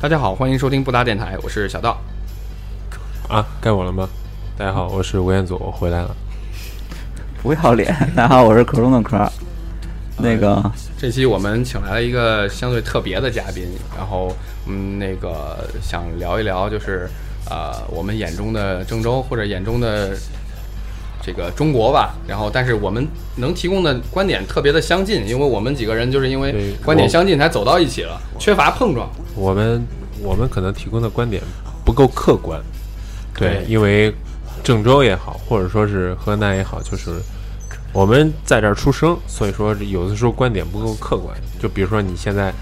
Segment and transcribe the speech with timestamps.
[0.00, 2.00] 大家好，欢迎收听布达电台，我是小道。
[3.28, 4.08] 啊，该我了吗？
[4.56, 6.16] 大家好，我是吴彦祖，我回来了。
[7.42, 7.94] 不要脸！
[8.16, 9.30] 大家好，我是壳中的壳。
[10.16, 10.62] 那个，
[10.96, 14.34] 这期我们请来了一个相对特别的嘉宾，然后
[14.66, 17.06] 嗯，那个想聊一聊，就是
[17.50, 20.16] 呃，我们眼中的郑州或者眼中的
[21.22, 22.14] 这个中国吧。
[22.26, 23.06] 然后，但是我们
[23.36, 29.08] 能提供的观点特别的相近，因为我们几个人就是因为观点相近才走到一起了，缺乏碰撞。
[29.34, 29.84] 我们
[30.22, 31.42] 我们可能提供的观点
[31.84, 32.60] 不够客观，
[33.34, 34.14] 对，对因为
[34.62, 37.10] 郑州也好，或者说是河南也好，就是
[37.92, 41.36] 我们在这儿出生，所以说有的时候观点不够客观。
[41.60, 42.52] 就比如说你现在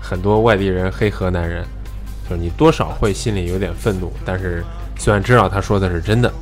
[0.00, 1.64] 很多外地人黑河南人，
[2.28, 4.64] 就是你多少会心里有点愤怒，但是
[4.98, 6.32] 虽然知道他说的是真的。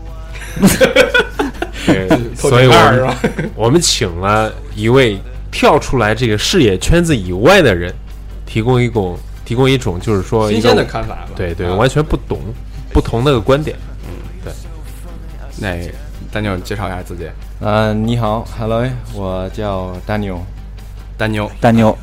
[1.87, 3.17] 对， 所以我们？
[3.55, 5.19] 我们请了一位
[5.51, 7.93] 跳出来这个视野圈子以外的人，
[8.45, 11.29] 提供一种提供一种就是说新一个鲜的看法吧。
[11.37, 12.39] 对对，啊完全不懂
[12.93, 13.77] 不同的观点。
[14.45, 14.53] 对
[15.59, 15.91] 那
[16.33, 17.27] 丹妞介绍一下自己，
[17.61, 20.39] 呃，你好，Hello，我叫丹牛
[21.17, 21.51] 丹妞。
[21.61, 21.97] 丹妞，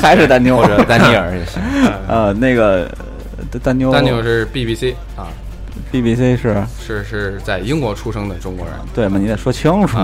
[0.00, 1.62] 还是丹妞，或者丹尼尔也行。
[2.08, 2.90] 呃，那个
[3.52, 5.28] 呃丹妞，丹妞是 BBC 啊，
[5.92, 9.18] BBC 是是是在英国出生的中国人对吗？
[9.18, 9.98] 你得说清楚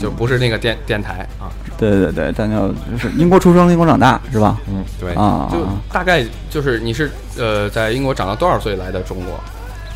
[0.00, 4.60] 就不是那个电电台啊，对对对，但就是英国出生，英国长大是吧？
[4.68, 9.38] 嗯，对，啊，就大概就是你是呃在英国长到多少岁来的中国？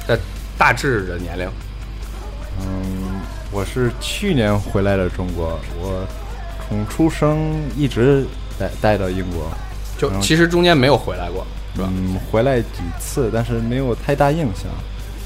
[0.06, 0.18] 在
[0.58, 1.48] 大致的年龄，
[2.60, 6.04] 嗯，我是去年回来的中国，我
[6.68, 7.38] 从出生
[7.76, 8.24] 一直
[8.58, 9.50] 待待到英国，
[9.96, 11.88] 就嗯其实中间没有回来过，是吧？
[11.96, 12.66] 嗯，回来几
[12.98, 14.70] 次，但是没有太大印象。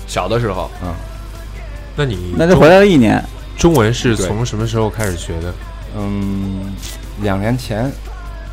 [0.06, 0.94] 小的时候，嗯
[1.96, 3.22] 那你那就回来了一年。
[3.56, 5.54] 中文是从什么时候开始学的？
[5.96, 6.74] 嗯，
[7.22, 7.90] 两年前，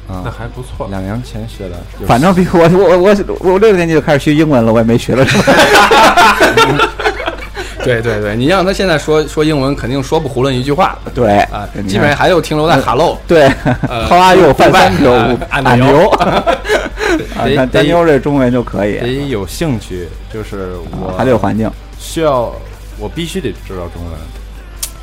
[0.07, 0.87] 嗯、那还不错。
[0.89, 5.43] 两年前学的，就是反正比我我我我六年级就开始学英文了，我也没学了什么。
[7.85, 13.17] 对对对，你让他现在说说英文，肯定说不囫囵一句话对啊，基本上还有停留在 hello。
[13.27, 13.43] 对
[13.87, 14.53] 呃，How are you？
[14.53, 16.09] 范三呃九按按钮牛。
[17.37, 21.69] 啊，得看丹妞这中文就可以，得有兴趣，就是我还得有环境。
[21.99, 22.51] 需要，
[22.97, 24.13] 我必须得知道中文，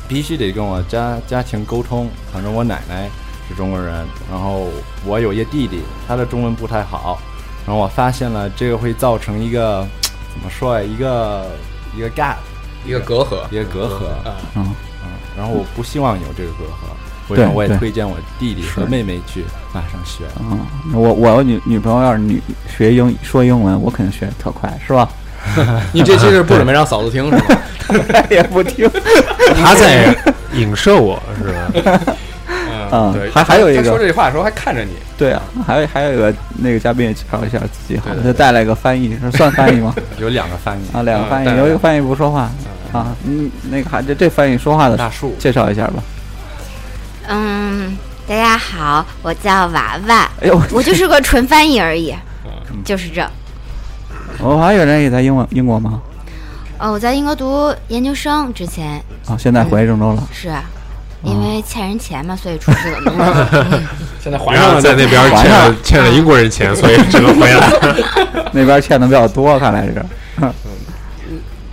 [0.07, 2.09] 必须得跟我家家庭沟通。
[2.33, 3.09] 反正我奶奶
[3.47, 3.93] 是中国人，
[4.29, 4.67] 然后
[5.05, 7.17] 我有一个弟弟，他的中文不太好，
[7.65, 9.87] 然后我发现了这个会造成一个
[10.33, 11.45] 怎么说呀，一个
[11.97, 12.35] 一个 gap，
[12.85, 19.43] 一个隔阂一个隔阂，啊，嗯，嗯，然后我不希望有这个隔阂，所以对我也推荐我弟弟和妹妹去
[19.73, 20.23] 马上学。
[20.39, 20.59] 嗯，
[20.93, 25.09] 我我女女朋友要是女学英说英文，我肯定学得特快，是吧？
[25.91, 27.43] 你这期是不准备让嫂子听是吗？
[28.29, 28.89] 也不听。
[29.55, 30.15] 他在
[30.53, 32.15] 影射我是吧？
[32.91, 39.95] 嗯对，还还有一个他说这话的时候还看着你，对啊，还有还有一个那个嘉宾也介绍一下自己，好像就带来个翻译，是算翻译吗？
[40.19, 42.49] 有两个翻译，啊，两个翻译，嗯有一个翻译不说话
[42.91, 46.03] 啊，嗯，那个还这这翻译说话的大树介绍一下吧。
[47.27, 47.97] 嗯，
[48.27, 52.13] 大家好，我叫娃娃，哎呦，我就是个纯翻译而已，
[52.83, 53.25] 就是这。
[54.39, 56.01] 我还有人也在英文英国吗？
[56.77, 60.27] 哦，我在英国读研究生之前啊，现在回郑州了。
[60.33, 60.51] 是
[61.23, 62.99] 因为欠人钱嘛，所以出去了。
[63.05, 63.83] 嗯
[64.21, 67.69] 现在还上了在那边欠了欠了英国人钱，所以只能回来。
[68.53, 70.05] 那边欠的比较多，看来是。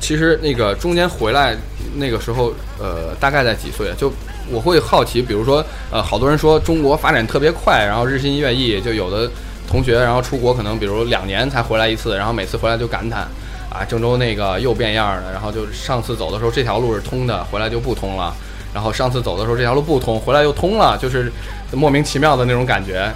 [0.01, 1.55] 其实那个中间回来
[1.97, 3.95] 那个时候，呃，大概在几岁啊？
[3.99, 4.11] 就
[4.51, 9.31] 我会好奇，比如说，呃，好多人说中国发展特别快，然后日新月异，就有的
[9.69, 13.29] 同学然后出国可能比如两年才回来一次，然后每次回来就感叹
[13.69, 18.35] 啊，郑州那个又变样了，然后就上次走的时候这条路是通的，回来就不通了。
[18.78, 21.33] 然后上次走的时候这条路不通，回来又通了，就是
[21.72, 23.12] 莫名其妙的那种感觉。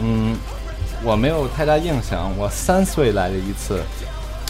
[0.00, 0.36] 嗯，
[1.02, 2.30] 我没有太大印象。
[2.38, 3.82] 我三岁来了一次，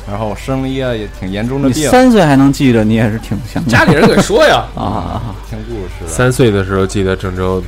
[0.06, 3.64] 然后我生了一个也挺严重的你病，三岁还能记着，你也是挺像。
[3.64, 5.34] 家里人给说呀，啊 啊啊！
[5.48, 6.06] 听故事的。
[6.06, 7.62] 三岁的时候记得郑州，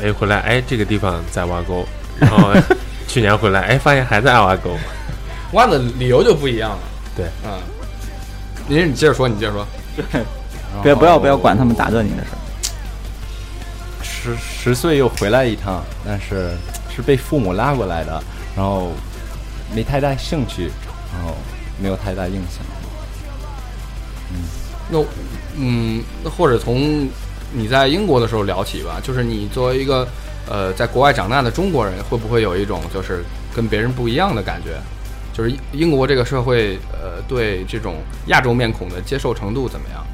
[0.00, 1.84] 哎回来哎这个地方在挖沟，
[2.20, 2.52] 然后
[3.08, 4.78] 去年回来哎发现还在挖沟，
[5.54, 6.78] 挖的理由就不一样了。
[7.16, 7.58] 对，嗯，
[8.68, 9.66] 您你接着说，你接着说。
[10.82, 12.38] 别不要不要管他们打断你的事儿。
[14.02, 16.50] 十十岁又回来一趟，但是
[16.94, 18.22] 是被父母拉过来的，
[18.56, 18.92] 然后
[19.74, 20.70] 没太大兴趣，
[21.12, 21.34] 然后
[21.80, 22.64] 没有太大印象。
[24.30, 24.38] 嗯
[24.88, 25.04] 那
[25.56, 27.08] 嗯，那或者从
[27.52, 30.06] 你在英国的时候聊起吧，就是你作为一个
[30.48, 33.24] 呃在国外长大的中国人，会不会有一种就是
[33.54, 34.80] 跟别人不一样的感觉？
[35.32, 37.96] 就是英英国这个社会，呃，对这种
[38.26, 40.04] 亚洲面孔的接受程度怎么样？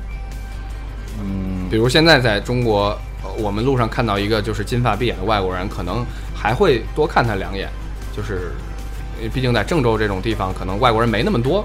[1.21, 1.69] 嗯。
[1.71, 6.05] 比如现在在中国，呃我们路上看到一个就是金发碧眼的外国人，可能
[6.35, 7.69] 还会多看他两眼，
[8.17, 8.53] 就是
[9.33, 11.65] 毕竟在郑州这种地方，可能外国人没那么多，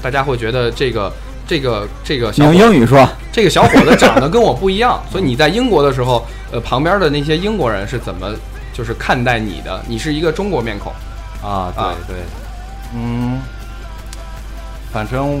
[0.00, 1.12] 大家会觉得这个
[1.46, 8.32] 这个这个你用英语说，这个小伙子长得跟我不一样， 所以你在英国的时候，呃，旁边的那些英国人是怎么
[8.72, 9.82] 就是看待你的？
[9.88, 10.92] 你是一个中国面孔，
[11.42, 11.94] 啊，对啊。
[12.06, 12.16] 对，
[12.94, 13.40] 嗯，
[14.92, 15.40] 反正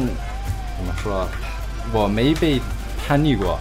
[0.76, 1.28] 怎么说，
[1.92, 2.60] 我没被
[3.06, 3.58] 叛逆过，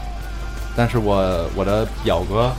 [0.75, 1.15] 但是我
[1.55, 2.51] 我的表哥，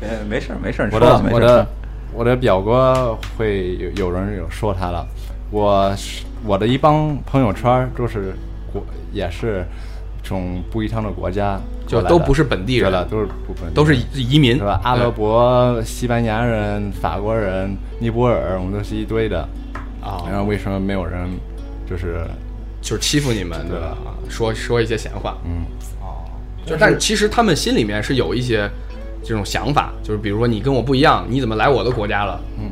[0.00, 1.66] 呃，没事儿没事儿，我的我的
[2.12, 5.06] 我的表哥会有有人有说他了，
[5.50, 8.34] 我是我的一帮朋友圈儿都是
[8.72, 9.64] 国也是
[10.22, 12.90] 从不一样的国家的，就都不是本地人。
[12.90, 14.56] 了，都是不本都是移民。
[14.56, 14.80] 是吧？
[14.82, 19.48] 阿拉伯、西班牙人、法国人、尼泊尔，我们都是一堆的。
[20.02, 21.28] 啊，然后为什么没有人
[21.88, 22.24] 就是
[22.86, 23.80] 就是欺负你们，对。
[23.80, 23.86] 吧？
[24.06, 25.66] 啊说说一些闲话，嗯。
[26.00, 26.22] 哦。
[26.64, 28.70] 就但其实他们心里面是有一些
[29.24, 32.40] 这种想法，就是比如说你跟我不一样，你怎么来我的国家了？
[32.58, 32.70] 嗯。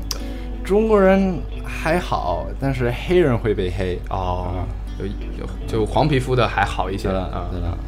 [0.65, 3.99] 中国人还好，但是黑人会被黑。
[4.11, 4.65] 哦，
[4.97, 7.79] 就就就黄皮肤的还好一些了啊，对了，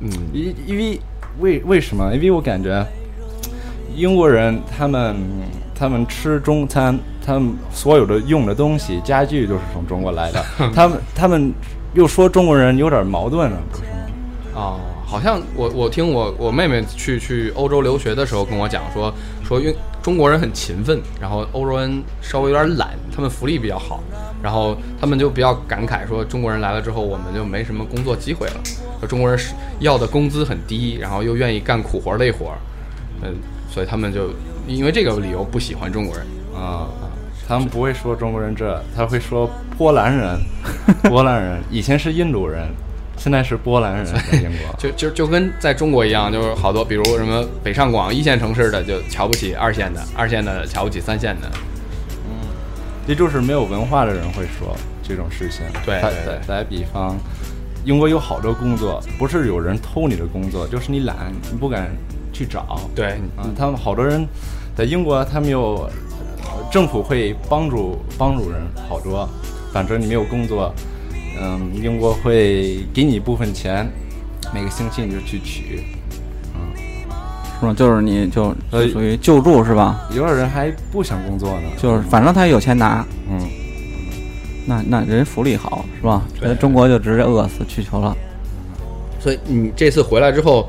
[0.00, 1.00] 嗯，因因为
[1.40, 2.14] 为为什么？
[2.14, 2.86] 因为我感觉
[3.94, 5.16] 英国人他们
[5.74, 10.44] 他们吃中餐，他们所有的用的东西家具都是从中国来的，
[10.74, 11.52] 他们他们
[11.94, 13.88] 又说中国人有点矛盾了，不是吗？
[14.54, 19.12] 哦，好像我我听我我妹妹去去欧洲留学的时候跟我讲说
[19.42, 24.00] 说，因为中国人很勤奋，然后欧洲人稍微有点懒，他们福利比较好，
[24.42, 28.60] 然后他们就比较感慨说中国人来了之后，我们就没什么工作机会了，
[29.00, 32.52] 说中国人是要的工资很低，然后又愿意干苦活累活，
[33.22, 33.34] 嗯，
[33.68, 34.28] 所以他们就
[34.66, 36.26] 因为这个理由不喜欢中国人。
[36.54, 36.86] 啊，
[37.48, 40.38] 他们不会说中国人这，他会说波兰人，
[41.10, 42.68] 波兰人以前是印度人，
[43.16, 44.76] 现在是波兰人 在英国。
[44.78, 51.48] 就就就跟在中国一样，就是好多，比如什么北上广一线城市的就瞧不起二线的，二线的瞧不起三线的。
[52.28, 52.48] 嗯
[53.06, 55.60] 这就是没有文化的人会说这种事情。
[55.84, 57.18] 对对打比方，
[57.84, 61.90] 英国有好多工作，不是有人偷你的工作，就是你懒，你不敢
[62.34, 62.78] 去找。
[62.94, 64.26] 对，啊，他们好多人
[64.76, 65.88] 在英国，他们有
[66.42, 69.26] 呃政府会帮助帮助人好多，
[69.72, 70.74] 反正你没有工作，
[71.40, 73.88] 嗯，英国会给你一部分钱，
[74.52, 75.84] 每个星期你就去取。
[77.60, 77.72] 是吧？
[77.72, 80.06] 就是你就呃就属于救助是吧？
[80.12, 83.40] 有的人还不想工作呢，就是反正他有钱拿，嗯，
[84.66, 86.22] 那那人福利好是吧？
[86.60, 88.14] 中国就直接饿死去求了。
[89.20, 90.68] 所以你这次回来之后，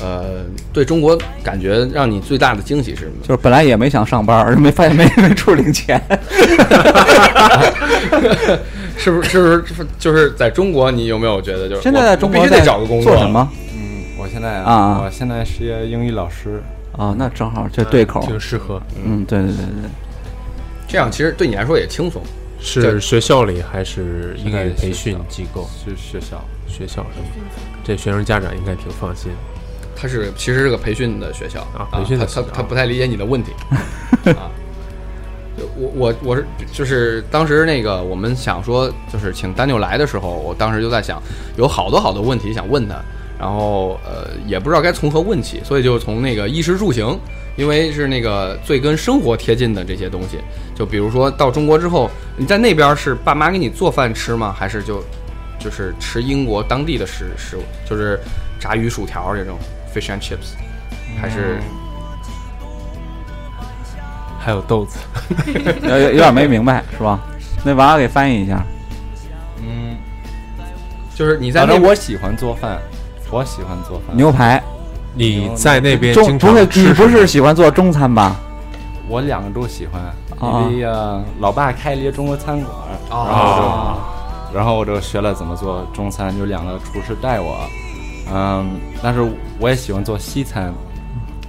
[0.00, 3.12] 呃，对中国感觉让你最大的惊喜是什么？
[3.22, 6.00] 就是本来也没想上班儿，没发现没没处领钱。
[8.96, 9.28] 是不是？
[9.30, 9.66] 是不是？
[9.66, 13.48] 是不是就是在中国，你有没有觉得就是现在在中国必须得找个工作做什么？
[13.74, 16.62] 嗯，我现在啊我现在是一个英语老师，
[16.96, 17.14] 啊？
[17.18, 18.20] 那正好这对口。
[18.24, 18.80] 挺适合。
[19.04, 19.90] 嗯，对对对对，
[20.86, 22.22] 这样其实对你来说也轻松。
[22.66, 25.68] 是学校里还是英在语培训机构？
[25.84, 26.42] 是学校。
[26.66, 27.26] 学校是吗？
[27.84, 29.30] 这学生家长应该挺放心。
[29.96, 33.52] 它是其实是个培训的学校啊培训的他他他不太理解你的问题
[34.32, 34.50] 啊。
[35.76, 41.22] 我我我是就是当时那个我们想说就是请丹妞来的时候，我当时就在想
[41.56, 42.96] 有好多好多问题想问他，
[43.38, 47.18] 然后呃也不知道该从何问起，所以就从那个衣食住行，
[47.56, 50.38] 因为是那个最跟生活贴近的这些东西，
[50.74, 54.52] 就比如说到中国之后，你在那边是爸妈给你做饭吃吗？
[54.56, 55.02] 还是就
[55.58, 58.18] 就是吃英国当地的食食物，就是
[58.58, 59.56] 炸鱼薯条这种
[59.94, 60.54] fish and chips，
[61.20, 61.60] 还是
[64.38, 64.98] 还有豆子，
[65.82, 67.20] 有有有点没明白是吧？
[67.64, 68.62] 那娃娃给翻译一下。
[69.62, 69.96] 嗯，
[71.14, 72.78] 就是你在那边反正我喜欢做饭，
[73.30, 74.14] 我喜欢做饭。
[74.16, 74.62] 牛排，
[75.14, 78.36] 你在那边中经不是你吃不是喜欢做中餐吧？
[79.08, 80.02] 我两个都喜欢，
[80.40, 82.70] 啊因为呃，老爸开了一个中国餐馆，
[83.08, 83.96] 然后我
[84.52, 87.56] 就，然后我就学了怎么做中餐，有两个厨师带我，
[88.32, 89.20] 嗯，但是
[89.58, 90.72] 我也喜欢做西餐。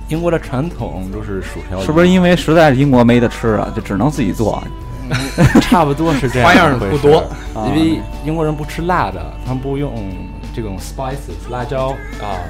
[0.07, 4.63] 英国的传统就是薯条，是不是因为实在是英国没得吃啊，就只能自己做？
[5.61, 7.17] 差不多是这样花样不多
[7.53, 9.93] 啊因为英国人不吃辣的，他们不用
[10.55, 11.89] 这种 spices 辣椒
[12.19, 12.41] 啊，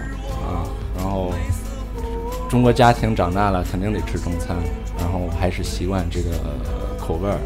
[0.46, 0.64] 啊，
[0.98, 1.34] 然后
[2.50, 4.56] 中国家庭长大了肯定得吃中餐，
[4.98, 6.30] 然后还是习惯这个
[6.98, 7.38] 口味儿。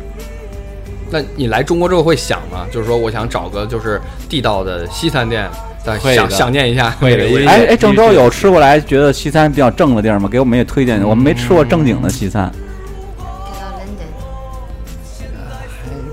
[1.12, 2.66] 那你来中国之后会想吗？
[2.72, 10.28] 就是说我想找个就是地道的西餐店，再想会的想念一下会的因为哎哎，郑州有吃过来觉得西餐比较正的地儿吗？
[10.30, 12.52] 给我们也推荐，我们没吃过正经的西餐。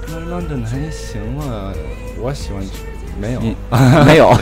[0.08, 1.72] 到 London，还 London 还行吧，
[2.20, 2.68] 我喜欢吃
[3.20, 3.40] 没有，
[4.04, 4.36] 没有，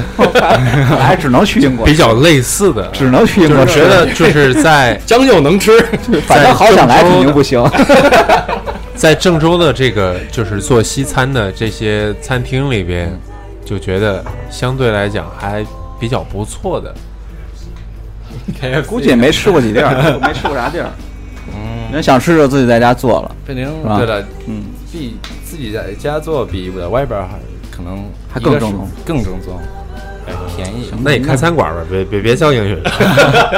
[0.99, 3.66] 还只能去英国，比较类似的，只能去英国我。
[3.66, 5.81] 觉得就是在 将就能吃，
[6.26, 7.62] 反正好想来肯定不行。
[8.97, 13.12] 在郑州的这个就是做西餐的这些餐厅里边，
[13.64, 15.64] 就觉得相对来讲还
[15.99, 16.94] 比较不错的。
[18.87, 20.90] 估计也没吃过几地儿， 没吃过啥地儿。
[21.49, 23.35] 嗯，人想吃就自己在家做了。
[23.47, 27.38] 北京吧对了，嗯，比自己在家做比在外边儿还
[27.71, 29.59] 可能还更正宗更正宗，
[30.26, 30.90] 哎，便宜。
[31.02, 32.83] 那你开餐馆吧，别别别教英语。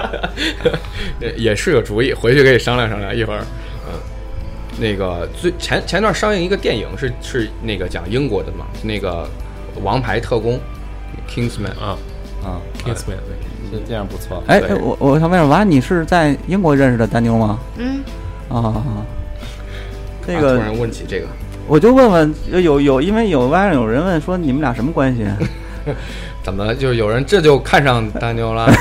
[1.20, 3.14] 也也是个主意，回去可以商量商量。
[3.14, 3.40] 一会儿，
[3.88, 3.98] 嗯，
[4.78, 9.24] 那个最前前段上映一个电影是是那个讲英国的嘛，那个
[9.82, 10.54] 《王牌特工》
[11.28, 11.96] Kingsman 啊
[12.44, 13.16] 啊，，Kingsman，
[13.70, 14.42] 这这样不错。
[14.46, 17.58] 哎，对我我想问问，娃，你是在英国认识的丹妞吗？
[17.76, 18.00] 嗯，
[18.48, 18.82] 啊，
[20.26, 21.26] 这个突然问起这个，
[21.66, 25.26] 我就问问，有有，因为有网上有人问说你们俩什么关系？
[26.46, 28.72] 怎么就有人这就看上大妞了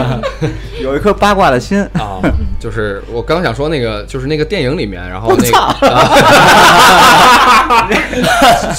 [0.82, 1.80] 有一颗八卦的心。
[1.94, 2.20] 啊？
[2.60, 5.56] 就是我刚想说那个，就是那个电影里面，然后那个，
[5.88, 6.12] 啊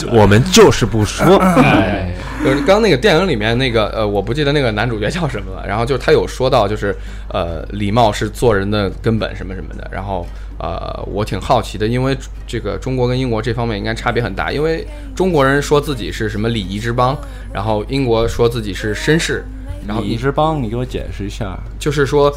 [0.14, 1.38] 我们就是不说。
[1.66, 2.12] 哎，
[2.46, 5.66] 就是刚刚那个电影里面那个呃，我不记得那个男主角叫什么了。
[5.68, 6.96] 然后就是他有说到，就是
[7.30, 9.90] 呃，礼貌是做人的根本什么什么的。
[9.92, 10.28] 然后
[10.62, 12.16] 呃，我挺好奇的，因为
[12.46, 17.18] 这个中国跟英国这方面应该差别很大，因为中国人说自己是什么礼仪之邦，
[17.54, 19.44] 然后英国说自己是绅士，
[19.88, 21.58] 然后礼仪之邦，你给我解释一下。
[21.80, 22.34] 就是说。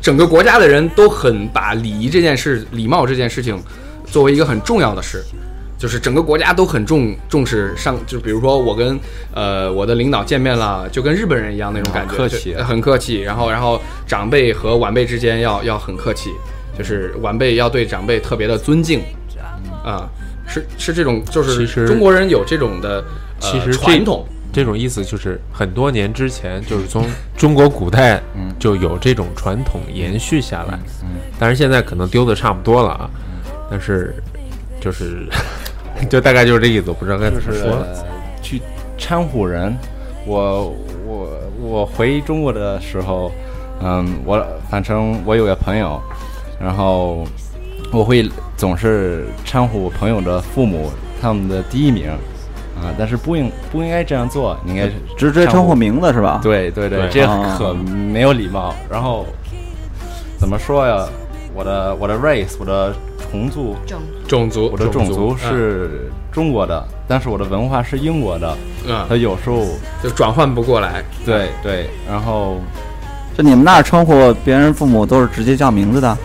[0.00, 3.62] 整个国家的人都很把礼仪这件事、礼貌这件事情
[4.06, 5.22] 作为一个很重要的事，
[5.76, 8.98] 就是整个国家都很重重视上，就比如说我跟
[9.34, 13.20] 呃我的领导见面了，就跟日本人一样那种感觉，好客气很客气。
[13.20, 16.30] 然后然后长辈和晚辈之间要要很客气，
[16.76, 19.00] 就是晚辈要对长辈特别的尊敬，
[19.84, 20.08] 啊、
[20.46, 23.04] 是是这种，就是其实中国人有这种的、呃、
[23.40, 27.04] 其实这传统，这种意思就是很多年之前，就是从
[27.36, 28.20] 中国古代
[28.58, 30.78] 就有这种传统延续下来，
[31.38, 33.10] 但是现在可能丢的差不多了啊，
[33.70, 34.14] 但是
[34.80, 35.26] 就是
[36.08, 37.72] 就大概就是这意思，我不知道该怎就是么说。
[37.76, 38.04] 呃
[38.42, 38.60] 去
[38.96, 39.76] 掺和人。
[40.26, 40.74] 我
[41.06, 41.28] 我
[41.60, 43.30] 我回中国的时候，
[43.82, 46.00] 嗯，我反正我有个朋友，
[46.60, 47.24] 然后
[47.90, 50.90] 我会总是称呼我朋友的父母
[51.20, 52.10] 他们的第一名
[52.76, 56.40] 啊，但是不应不应该这样做，应该是直接称呼名字是吧？
[56.42, 58.74] 对对对，对这啊可没有礼貌。
[58.90, 59.26] 然后
[60.38, 61.06] 怎么说呀？
[61.52, 62.94] 我的我的 race，我的
[63.30, 68.56] 重族，种种族，我的种族嗯是中国的，但是我的文化是英国的。
[68.86, 69.66] 嗯，他有时候
[70.02, 71.02] 就转换不过来。
[71.26, 72.60] 对对，然后
[73.36, 76.16] 就你们那儿称呼别人父母都是直接叫名字的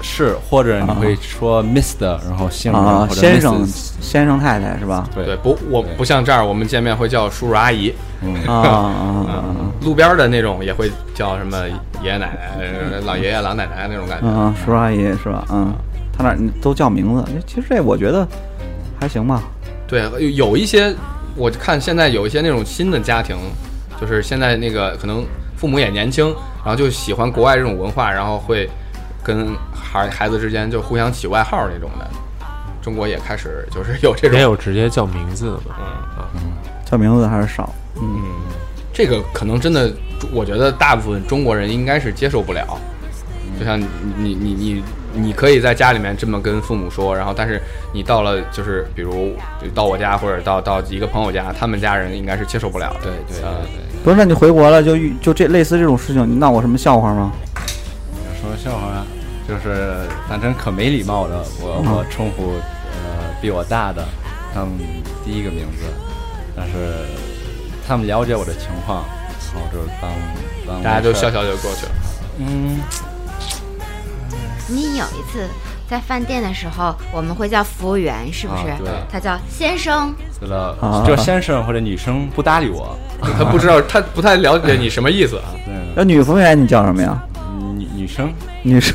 [0.00, 5.08] 是或者你会说 Mister，然后姓名啊，或者先生先生太太是吧？
[5.14, 9.44] 对对，不，我不像这儿，我们见面会叫叔叔阿姨，嗯啊啊啊啊
[9.82, 11.66] 路边的那种也会叫什么
[12.02, 14.28] 爷爷奶奶、呃老爷爷、老奶奶那种感觉。
[14.28, 14.54] 啊！
[14.64, 15.44] 叔叔阿姨是吧？
[15.50, 15.72] 嗯，
[16.16, 18.26] 他那儿都叫名字，其实这我觉得
[19.00, 19.42] 还行吧。
[19.86, 20.94] 对，有有一些，
[21.36, 23.36] 我看现在有一些那种新的家庭，
[24.00, 25.24] 就是现在那个可能
[25.56, 26.26] 父母也年轻，
[26.64, 28.68] 然后就喜欢国外这种文化，然后会
[29.28, 32.08] 跟孩孩子之间就互相起外号那种的。
[32.80, 35.76] 中国也开始就是有这种，也有直接叫名字的嘛。
[36.34, 36.40] 嗯
[36.90, 37.70] 叫名字还是少。
[37.96, 38.24] 嗯，嗯，
[38.94, 39.92] 这个可能真的，
[40.32, 42.66] 我觉得大部分中国人应该是接受不了。
[43.58, 44.82] 就像你你你你
[45.12, 47.60] 你可以在家里面这么跟父母说，然后但是
[47.92, 49.34] 你到了就是比如
[49.74, 53.00] 到我家或者到到一个朋友家，他们家人应该是接受不了的。
[53.02, 54.02] 对对呃对对。
[54.02, 57.32] 不是，那你回国了就遇就这类似这种事情，你闹过什么笑话吗？
[58.40, 59.04] 说笑话，
[59.48, 62.52] 就是反正可没礼貌的，我我称呼
[62.92, 64.04] 呃比我大的
[64.52, 64.72] 他们
[65.24, 65.84] 第一个名字，
[66.54, 67.06] 但是
[67.86, 69.04] 他们了解我的情况，
[69.54, 70.10] 然后就当
[70.66, 71.92] 当大家就笑笑就过去了。
[72.40, 72.78] 嗯，
[74.68, 75.48] 你有一次
[75.88, 78.68] 在饭店的时候，我们会叫服务员，是不是？
[78.68, 82.94] 啊对他叫先生，知道啊就先生或者女生不搭理我，
[83.38, 85.44] 他不知道，他不太了解你什么意思啊。
[85.96, 87.20] 那女服务员你叫什么呀？
[87.98, 88.94] 女女生女生。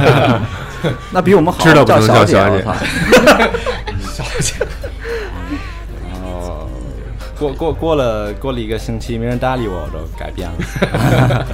[1.10, 2.64] 那比我们好，知道不能叫叫小姐
[4.00, 4.54] 小姐
[6.08, 6.68] 然后
[7.38, 11.46] 过过过了过了一个星期，没人搭理我，我就改变了。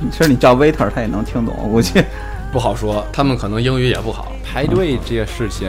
[0.12, 2.04] 其实你叫 waiter 他也能听懂，我估计。
[2.52, 5.68] 不好说，他们可能英语也不好，排队这些事情，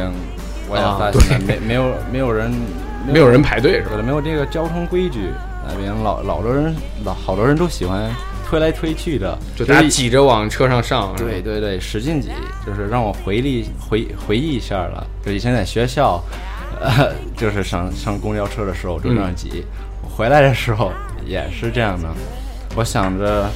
[0.70, 2.54] 我也啊发现了没没有没有人
[3.12, 4.04] 没有人排队是吧？
[4.06, 5.32] 没有这个交通规矩，
[5.68, 8.10] 那边老老多人老好多人都喜欢
[8.50, 11.14] 推来推去的，就大家挤着往车上上。
[11.16, 12.30] 对对对，使劲挤，
[12.66, 16.20] 就是让我回忆回回忆一下了，就以前在学校，
[16.82, 19.64] 呃，就是上上公交车的时候就这样挤，
[20.02, 20.92] 回来的时候
[21.24, 22.10] 也是这样的。
[22.76, 23.48] 我想着，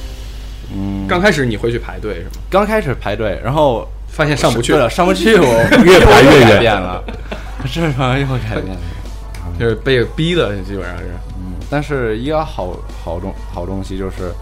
[0.72, 2.30] 嗯，刚开始你会去排队是吗？
[2.48, 7.02] 刚开始排队，然后发现上不去对了，上不去， 我越排越远改变了，
[7.72, 8.80] 这方又改变了。
[9.58, 11.04] 就是被逼的，基本上是。
[11.36, 14.32] 嗯，但是一个好好东好东西就是，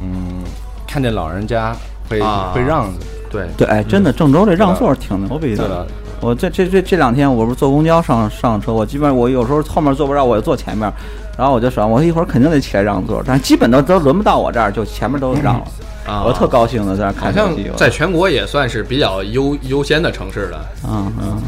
[0.00, 0.42] 嗯，
[0.86, 1.74] 看见老人家
[2.08, 3.00] 会、啊会让着。
[3.30, 5.86] 对，对，哎，真的郑州这让座挺牛逼的。，
[6.20, 10.90] 我这这这这两天我不是坐公交上上车，我基本上我有时候后面坐不着，我就坐前面，
[11.36, 15.66] 然后我就想我一会儿肯定得起来让座，但基本都都轮不到我这儿，就前面都让了，
[16.06, 17.50] 啊我特高兴的在那看好像。
[17.76, 20.64] 在全国也算是比较优优先的城市了。
[20.86, 21.42] 嗯嗯，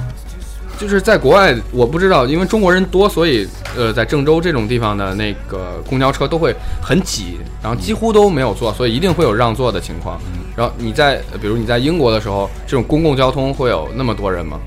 [0.78, 10.21] 就是在国外，我不知道，因为中国人多，所以呃，在郑州这种地方的那个公交车都会很挤，然后几乎都没有座，所以一定会有让座的情况。
[10.56, 14.59] 然后你在，呃比如你在英国的时候，这种公共交通会有那么多人吗？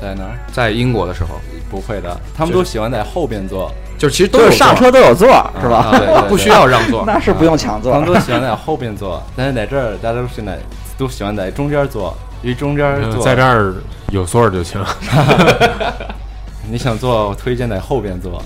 [0.00, 0.36] 在哪儿？
[0.52, 1.40] 在英国的时候，
[1.70, 5.28] 不会的，他们都喜欢在后边坐，就其实都是上车都有座
[5.60, 5.76] 是吧？
[5.76, 7.04] 啊，对，不需要让座。
[7.08, 10.58] 那是不用抢座他们都喜欢在后边坐，但是在这儿大家都是在
[10.98, 13.74] 都喜欢在中间坐，因为中间坐在这儿
[14.14, 14.80] 有座儿就行。
[16.70, 18.40] 你想坐，我推荐在后边坐。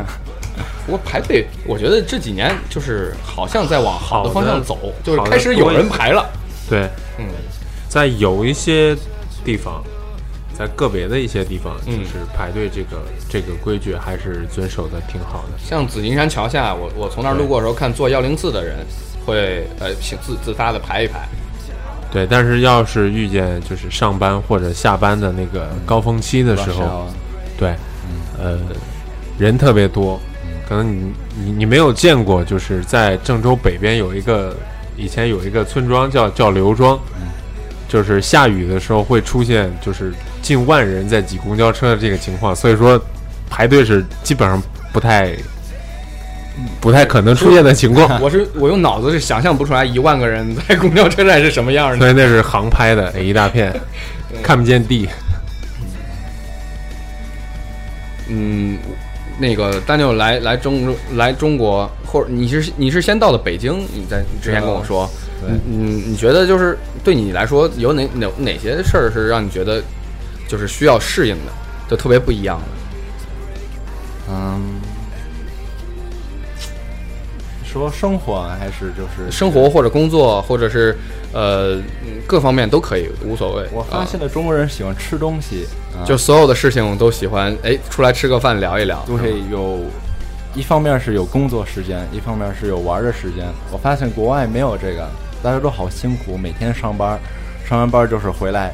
[0.86, 6.26] 不过排队，我觉得这几年就是好像在往好的方向走，就是开始有人排了。
[6.68, 7.26] 对，嗯，
[7.86, 8.96] 在有一些
[9.44, 9.84] 地方，
[10.58, 15.58] 在个别的一些地方，就嗯是排队这个这个规矩还是遵守的挺好的。
[15.58, 18.78] 像紫金山桥下，我我从那儿路过的时候，看坐幺零四的人
[19.26, 21.28] 会呃请自自发的排一排。
[22.14, 27.08] 对，但是要是遇见就是上班或者下班的那个高峰期的时候
[27.58, 27.74] 对，
[28.38, 28.56] 呃，
[29.36, 30.20] 人特别多，
[30.68, 34.56] 可能你你你没有见过，就是在郑州北边有一个
[34.96, 36.96] 以前有一个村庄叫叫刘庄，
[37.88, 43.00] 就是下雨的时候会出现就是近万人在挤公交车的这个情况，所以说
[43.50, 44.62] 排队是基本上
[44.92, 45.36] 不太
[46.80, 51.98] 不太可能出现的情况， 我是我用脑子是想象不出来一万个人在公交车站是什么样的。
[51.98, 53.74] 所以那是航拍的，哎一大片
[54.42, 55.08] 看不见地。
[58.28, 58.78] 嗯，
[59.38, 65.10] 那个丹尼尔来来中来中国，或者你是你是先到的北京，你在之前跟我说，
[65.46, 69.82] 嗯，你觉得就是对你来说有哪哪哪些事儿是让你觉得
[70.48, 71.52] 就是需要适应的，
[71.90, 72.64] 就特别不一样的？
[74.30, 74.80] 嗯，
[77.80, 80.96] 说生活啊还是就是生活或者工作，或者是
[81.32, 83.66] 呃嗯各方面都可以，无所谓。
[83.72, 89.80] 我发啊现了中国人喜欢吃东西，啊就所有的事情都喜欢哎出来吃个饭聊一聊，都会有，
[90.54, 93.44] 一方面是有工作时间，一方面是有玩的时间。
[93.72, 95.08] 我发现国外没有这个，
[95.42, 97.18] 大家都好辛苦，每天上班，
[97.68, 98.72] 上完班就是回来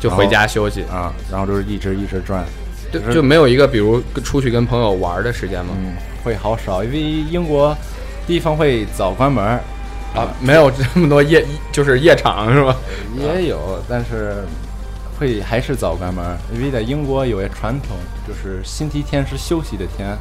[0.00, 2.42] 就回家休息，啊，然后就是一直一直转，
[2.90, 5.72] 就就没有一个比如出去跟朋友玩的时间吗？
[5.78, 5.92] 嗯，
[6.24, 7.76] 会好少，因为英国
[8.28, 9.60] 地方会早关门儿，
[10.14, 12.76] 啊，没有这么多夜就是夜场是吧？
[13.16, 14.44] 也有，但是
[15.18, 20.14] 会还是早关门儿，因为在英国有些传统，就是星期天是休息的天，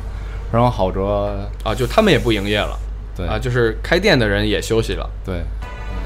[0.53, 1.29] 然后好多
[1.65, 2.79] 啊，就他们也不营业了，
[3.13, 5.43] 对啊，就是开店的人也休息了，对，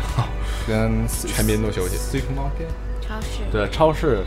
[0.67, 1.97] 跟全民都休息。
[1.97, 2.67] supermarket
[3.07, 3.43] 超市。
[3.51, 4.23] 对超市，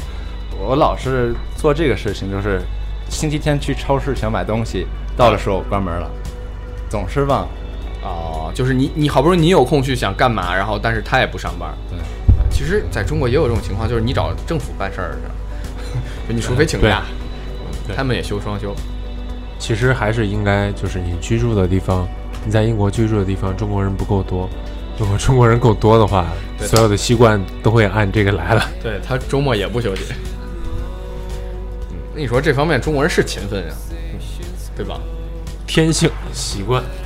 [0.56, 2.62] 我老是做这个事情，就是
[3.10, 6.08] 星期天去超市想买东西，到的时候关门了，
[6.88, 7.48] 总是忘。
[8.04, 11.74] 哦，就是你你好不容易你有空去想干嘛，然后但是他也不上班。
[11.90, 11.98] 对，
[12.50, 17.02] 其实在中国也有这种情况，就是你找政府办事儿去， 就你除非请假，
[17.96, 18.74] 他们也休双休。
[19.58, 22.06] 其实还是应该，就是你居住的地方，
[22.44, 24.48] 你在英国居住的地方，中国人不够多。
[24.98, 26.26] 如果中国人够多的话，
[26.60, 28.68] 所有的习惯都会按这个来了。
[28.82, 30.02] 对他周末也不休息。
[31.90, 33.74] 嗯，那你说这方面中国人是勤奋呀，
[34.76, 35.00] 对吧？
[35.66, 37.03] 天性习惯，嗯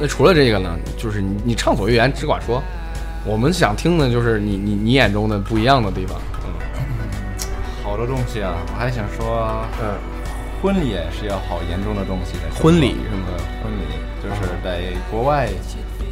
[0.00, 2.62] 那除了这个呢，就是你你畅所欲言，只管说。
[3.24, 6.16] 我们想听的就是你你你眼中的不一样的地方。
[6.44, 6.52] 嗯
[7.82, 9.94] 好多东西啊，我还想说，嗯，
[10.60, 12.62] 婚礼也是要好严重的东西的。
[12.62, 13.84] 婚礼是吗对，婚礼
[14.22, 15.48] 就是在国外，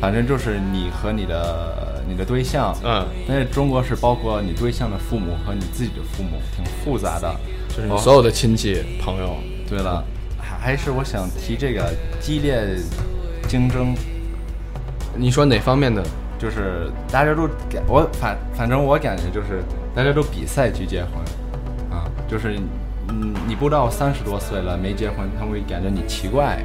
[0.01, 7.35] 反正就是你和你的你的对象，嗯，但是中国是包括你对象的父母和你自己的父母，挺复杂的。
[7.69, 9.37] 就是你所有的亲戚朋友。
[9.69, 10.03] 对了，
[10.39, 12.61] 还还是我想提这个激烈
[13.45, 13.95] 竞争，
[15.15, 16.03] 你说哪方面的？
[16.37, 19.63] 就是大家都感我反反正我感觉就是
[19.95, 21.13] 大家都比赛去结婚，
[21.97, 22.59] 啊，就是
[23.09, 26.63] 嗯你不到三十多岁了没结婚，他们会感觉你奇怪，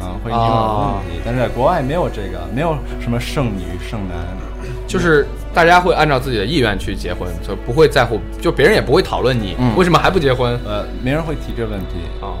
[0.00, 1.20] 啊，会有问题。
[1.24, 4.16] 但是在国外没有这个，没有什么剩女剩男，
[4.88, 10.58] 就是大家会按照自己的意愿去结婚，就不会在乎，就别人也不会讨论你、嗯为什么还不结婚。
[10.64, 11.96] 呃，没人会提这问题。
[12.22, 12.38] 哦，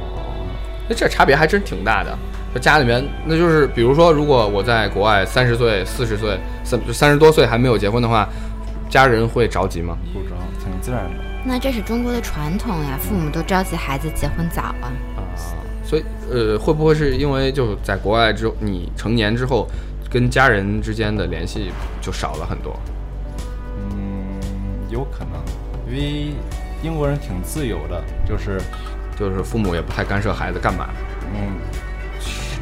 [0.88, 2.18] 那这差别还真挺大的。
[2.54, 8.28] 就家里面，那就是比如说，如果我在国外三十岁、四十岁、三三十多岁还没有结婚的话，
[8.90, 9.96] 家人会着急吗？
[10.12, 11.24] 不着，挺自然的。
[11.44, 14.92] 那这是中国的传统呀，父母都着急孩子结婚早啊。
[15.16, 15.20] 啊，
[15.82, 19.66] 所以呃，会不会是因为就在国外之后，你成年之后，
[20.10, 22.78] 跟家人之间的联系就少了很多？
[23.90, 24.38] 嗯，
[24.90, 25.40] 有可能，
[25.88, 26.34] 因为
[26.82, 28.60] 英国人挺自由的，就是
[29.18, 30.90] 就是父母也不太干涉孩子干嘛。
[31.34, 31.56] 嗯，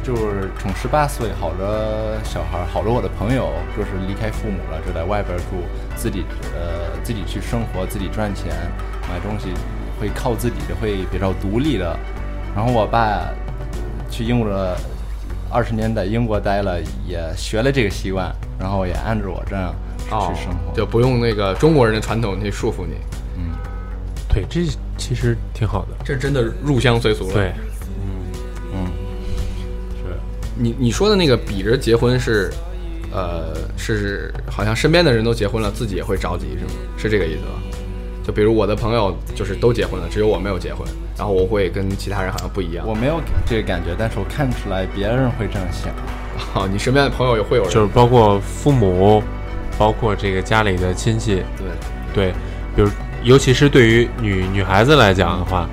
[0.03, 1.67] 就是从十八岁，好多
[2.23, 5.63] 小孩，好多我的朋友，就是离开父母了，就在外边住，
[5.95, 8.51] 自己呃自己去生活，自己赚钱，
[9.07, 9.53] 买东西
[9.99, 11.97] 会靠自己的，会比较独立的。
[12.55, 13.29] 然后我爸
[14.09, 14.75] 去英国了
[15.51, 19.73] 二十年，在英国待了，也学了这个习惯，然后也按着我这样
[20.09, 20.75] 哦去生活。
[20.75, 22.95] 就不用那个中国人的传统去束缚你，
[23.37, 23.51] 嗯，
[24.27, 24.61] 对，这
[24.97, 25.89] 其实挺好的。
[26.03, 27.33] 这真的入乡随俗了。
[27.33, 27.53] 对。
[30.61, 32.51] 你你说的那个比着结婚是，
[33.11, 36.71] 呃，是好像身边的人都结婚了，自己也会着急是吗？
[36.97, 37.61] 是这个意思吗？
[38.23, 42.85] 就比如我的朋友就是都结婚了，只有我没有结婚，然后我会跟其他人好像不一样。
[42.87, 45.91] 我没有这个感觉，但是我看出来别人会这样想。
[46.53, 49.23] 哦，你身边的朋友也会有人就是包括父母，
[49.77, 51.67] 包括这个家里的亲戚，对，
[52.13, 52.33] 对，
[52.75, 52.89] 比如
[53.23, 55.67] 尤其是对于女女孩子来讲的话，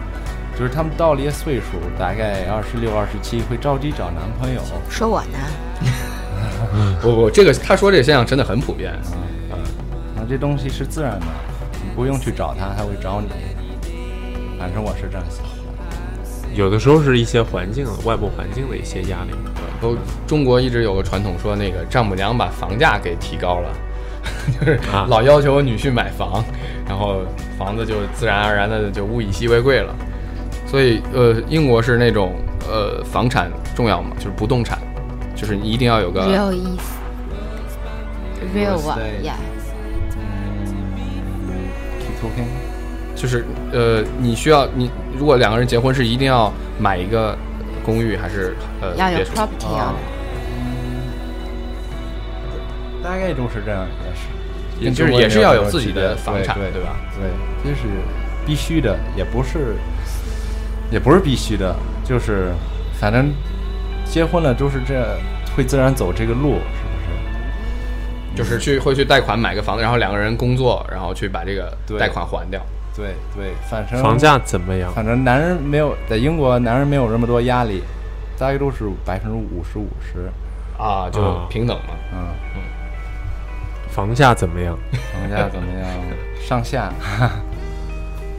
[0.59, 4.61] 就是他们到了一个岁数，大概二十六、二十七，会着急找男朋友。
[4.91, 5.39] 说我呢？
[7.01, 8.93] 不不，这个他说这个现象真的很普遍。
[8.93, 11.27] 啊，这东西是自然的，
[11.75, 13.29] 你不用去找他，他会找你。
[14.59, 15.51] 反正我是这样想的。
[16.55, 19.31] 有的时候是一些环境、外部环境的一些压力。
[19.81, 23.71] 都中国一直有个传统，说那个丈母娘把房价给提高了，
[24.59, 26.45] 就是啊老要求女婿买房，
[26.85, 27.21] 然后
[27.57, 29.95] 房子就自然而然的就物以稀为贵了。
[30.69, 32.35] 所以呃，英国是那种
[32.69, 34.79] 呃房产重要嘛，就是不动产，
[35.35, 36.99] 就是你一定要有个 real 意思
[38.55, 38.79] ，real
[39.23, 39.33] yeah。
[43.17, 47.37] 就是呃，你需要你如果两个人结婚是一定要买一个
[47.85, 49.95] 公寓还是呃要有别墅？property 啊啊，
[53.03, 54.29] 大概就是这样，也是。
[54.81, 56.95] 也就是也是要有自己的房产对对吧？
[57.17, 57.29] 对，
[57.65, 57.89] 这是
[58.47, 59.75] 必须的，也不是，
[60.91, 61.75] 也不是必须的，
[62.05, 62.53] 就是
[62.99, 63.33] 反正
[64.05, 65.17] 结婚了都是这，
[65.57, 66.55] 会自然走这个路，
[68.35, 68.45] 是不是？
[68.45, 72.61] 就是去会去贷款买个房子，然后两个人工作，然后去把这个贷款还掉。
[72.97, 74.93] 对对，反正房价怎么样？
[74.93, 77.83] 反正男人没有在英国，男人没有那么多压力，
[78.37, 80.29] 大概都是百分之五十五十，
[80.77, 81.95] 啊，就啊平等嘛。
[82.13, 82.29] 嗯，
[83.91, 84.77] 房价怎么样？
[85.13, 85.89] 房价怎么样？
[86.41, 86.93] 上下，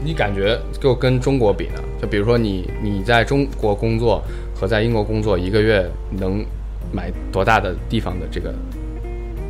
[0.02, 1.80] 你感觉就跟中国比呢？
[2.00, 4.22] 就比如说你你在中国工作
[4.54, 6.44] 和在英国工作，一个月能
[6.92, 8.54] 买多大的地方的这个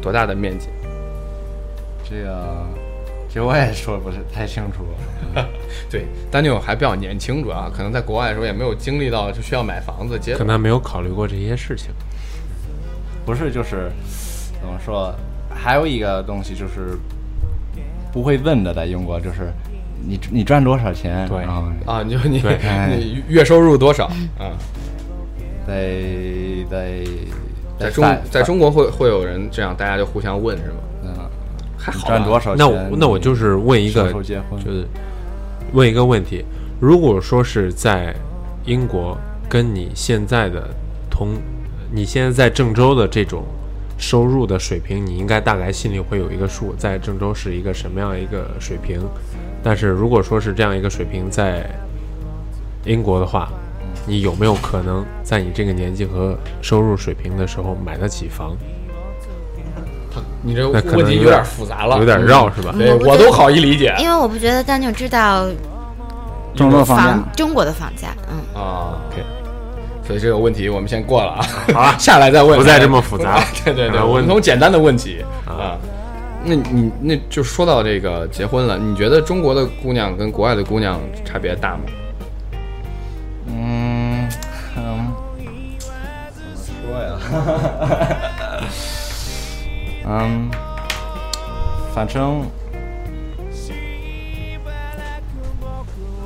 [0.02, 0.68] 多大的面积？
[2.08, 2.66] 这个
[3.28, 4.84] 其实我也说不是太清楚。
[5.88, 11.90] 对，丹尼尔还比较年轻，主要可能在国外的时候也没有经历到就需要买房子结可能没有考虑过这些事情。
[13.24, 13.90] 不是，就是
[14.60, 15.14] 怎么说？
[15.48, 16.98] 还有一个东西就是
[18.12, 19.52] 不会问的，在英国就是
[20.06, 21.28] 你你赚多少钱？
[21.28, 22.58] 对然后啊，你就你对
[22.96, 24.06] 你月收入多少
[24.38, 24.52] 啊？
[25.66, 26.00] 在
[26.70, 27.04] 在
[27.78, 30.78] 在中法在中国会会有人这样，大家就互相问是吗？
[31.04, 31.14] 嗯，
[31.76, 32.58] 还好赚多少钱？
[32.58, 34.22] 那我那我就是问一个就
[34.72, 34.86] 是
[35.72, 36.44] 问一个问题：
[36.80, 38.14] 如果说是在
[38.64, 39.16] 英国，
[39.48, 40.68] 跟你现在的
[41.10, 41.28] 同，
[41.92, 43.44] 你现在在郑州的这种
[43.96, 49.00] 收入的水平，你应该大概心里会有一个数，在郑州是一个什么样一个水平。
[49.62, 51.64] 但是如果说是这样一个水平在
[52.84, 53.48] 英国的话，
[54.06, 58.56] 你有没有可能在你这个年纪和收入水平的时候买得起房？
[60.42, 62.74] 你这那可能问题有点点复杂了，有点绕是吧？
[62.76, 65.46] 对我都好一理解因为我不觉得丹尼尔知道
[66.54, 68.98] 中国房价中国的房价，嗯，啊。
[69.10, 69.22] OK，
[70.06, 71.46] 所以这个问题我们先过了啊。
[71.74, 75.78] 好了， 下来再问，不再这么复杂对对 对，我们从简单的问题啊啊。
[76.44, 81.82] 那你那就说到这个结婚了，你觉得中国的姑娘跟国外的姑娘差别大吗？
[83.46, 84.28] 嗯
[84.76, 85.12] 嗯，
[86.32, 87.18] 怎么说呀？
[90.08, 90.50] 嗯，
[91.94, 92.40] 反正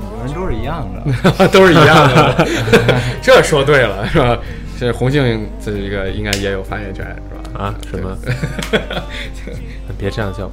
[0.01, 1.49] 女人都是一样的。
[1.49, 2.47] 都是一样的，
[3.21, 4.39] 这说对了是吧？
[4.79, 7.65] 这红杏这个应该也有发言权是吧？
[7.65, 7.75] 啊？
[7.91, 8.17] 什么？
[9.99, 10.53] 别这样叫我。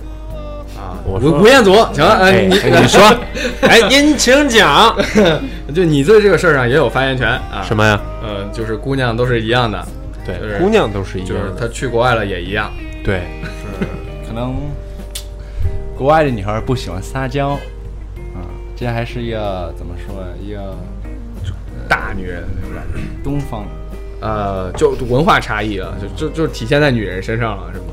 [0.79, 3.01] 啊，我吴吴彦祖，行，哎，哎你你说，
[3.61, 4.95] 哎，您请讲。
[5.73, 7.61] 就你对这个事儿上也有发言权啊。
[7.63, 7.99] 什么呀？
[8.23, 9.85] 呃，就是姑娘都是一样的，
[10.25, 11.53] 对，姑娘都是一样就是。
[11.59, 12.71] 她去国外了也一样。
[13.03, 13.21] 对，
[13.79, 13.85] 是
[14.27, 14.55] 可能
[15.97, 17.49] 国外的女孩不喜欢撒娇，
[18.33, 18.41] 啊，
[18.75, 20.27] 这还是一个怎么说呀？
[20.41, 20.75] 一个
[21.87, 23.65] 大女人那种感觉，东方，
[24.21, 27.85] 呃，就文化差异了，就就就体现在女人身上了，是吗？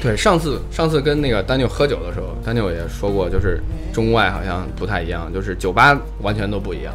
[0.00, 3.60] 对，上次上次跟那个丹尼尔喝酒的时候，丹尼尔也说过，就是
[3.92, 6.94] 中外好像不太一样，就是酒吧完全都不一样。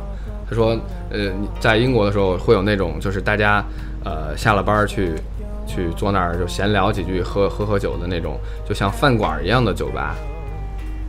[0.49, 0.77] 他说，
[1.11, 3.63] 呃，在英国的时候会有那种，就是大家
[4.03, 5.13] 呃下了班去
[5.67, 10.15] 去坐那儿就闲聊几句，喝喝喝酒的那种，就像饭馆一样的酒吧。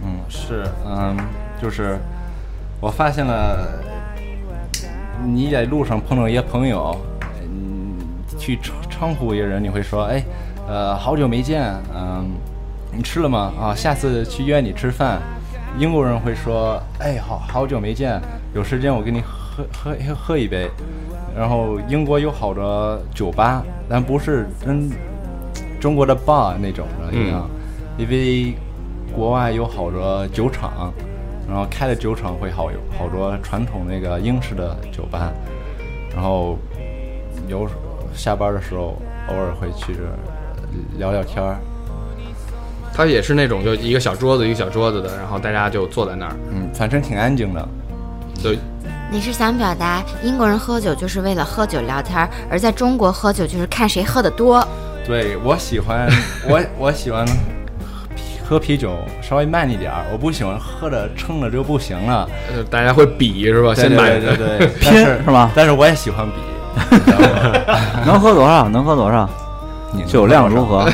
[0.03, 1.17] 嗯，是，嗯，
[1.63, 1.99] 就是
[2.81, 3.59] 我发现了，
[5.25, 6.97] 你在路上碰到一些朋友，
[7.43, 7.95] 嗯，
[8.39, 10.23] 去称称呼一个人，你会说，哎，
[10.69, 12.31] 呃，好久没见，嗯，
[12.93, 13.53] 你吃了吗？
[13.61, 15.21] 啊，下次去约你吃饭。
[15.79, 18.21] 英国人会说，哎，好好久没见，
[18.55, 20.69] 有时间我跟你喝喝喝喝一杯。
[21.37, 24.91] 然后英国有好多酒吧，但不是跟
[25.81, 27.49] 中国的 bar 那种的一样，
[27.97, 28.55] 因为
[29.15, 30.93] 国外有好多酒厂，
[31.51, 35.33] 然后开的酒厂会好有好多传统那个英式的酒吧，
[36.15, 36.57] 然后
[37.49, 37.69] 有
[38.15, 38.97] 下班的时候
[39.29, 40.03] 偶尔会去这
[40.97, 41.59] 聊聊天儿，
[42.95, 47.69] 他也是那种就一个小桌子一个小桌子的，然后大家就坐在那儿，嗯，反正挺安静的。
[48.41, 48.57] 对
[49.11, 54.65] 你是想表达英国人喝酒就是为了喝酒聊天，而在中国喝酒就是看谁喝的多？
[55.05, 56.09] 对我喜欢
[56.49, 57.27] 我 我喜欢
[58.51, 62.29] 喝啤酒稍微慢一点儿，我不喜欢喝着撑着就不行了。
[62.49, 63.73] 呃大家会比是吧？
[63.77, 66.35] 对先买对对对， 拼是是吧但是我也喜欢比
[68.05, 68.69] 能喝多少？
[68.69, 69.31] 能喝多少？
[69.93, 70.89] 你酒量如何？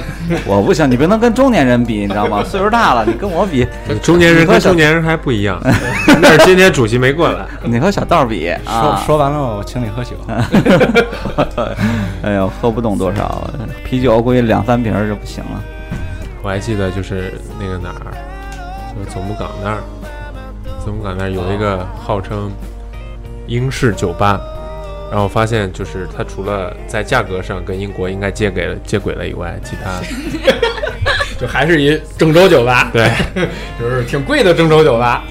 [0.45, 2.45] 我不行，你不能跟中年人比，你知道吗？
[2.45, 3.67] 岁数大了，你跟我比，
[4.03, 5.59] 中年人跟中年人还不一样。
[6.21, 7.47] 那是今天主席没过来。
[7.63, 9.03] 你和小道比说啊。
[9.07, 10.11] 说完了，我请你喝酒。
[12.23, 13.49] 哎呦，喝不动多少，
[13.83, 15.63] 啤酒估计两三瓶儿就不行了。
[16.47, 18.15] 我还记得就是那个哪儿，
[18.95, 19.83] 就是总部港那儿，
[20.85, 22.53] 总部港那儿有一个号称
[23.49, 24.41] 英式酒吧，
[25.11, 30.01] 然后发现就是它除了在价格上跟英国应该接轨了接轨了以外，其他
[31.37, 33.11] 就还是一郑州酒吧，对
[33.77, 35.25] 就是挺贵的郑州酒吧。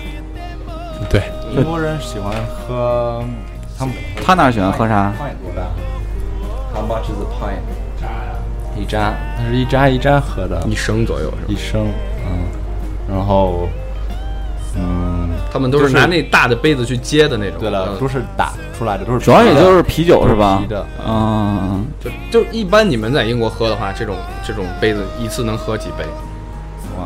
[1.10, 1.22] 对
[1.54, 3.24] 英国人喜欢喝，
[3.80, 5.14] 他们他那儿喜欢喝啥
[6.74, 7.62] ？How much is a pint？
[8.80, 11.48] 一扎，它是一扎一扎喝的，一升左右是吧？
[11.48, 11.88] 一升，
[12.26, 12.46] 嗯，
[13.10, 13.68] 然后，
[14.78, 17.60] 嗯，他们都是拿那大的杯子去接的那种。
[17.60, 20.68] 对了，嗯都是打出来的，都是主要也就是啤酒是吧啤？
[20.68, 26.04] 的，嗯，就就一般你们在英国喝的话，这种这种杯子一次能喝几杯？
[26.98, 27.06] 哇，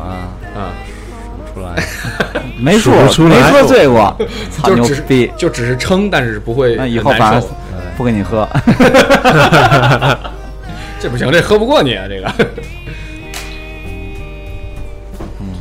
[0.60, 0.70] 啊、
[1.14, 1.74] 数不出来。
[2.58, 4.14] 没数出来没喝醉过，
[4.64, 5.32] 就只是逼！
[5.36, 7.48] 就只是撑，但是不会那以很后反正难受。
[7.96, 8.46] 不给你喝。
[11.00, 12.30] 这不行，这喝不过你啊，这个。
[15.40, 15.54] 嗯，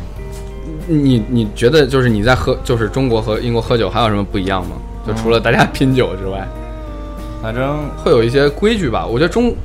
[0.87, 4.75] 你你觉得就是你在喝，就是中国和英国喝酒还有什么不一样吗？
[5.07, 6.45] 就除了大家拼酒之外，
[7.41, 9.05] 反正会有一些规矩吧？
[9.07, 9.55] 我觉得中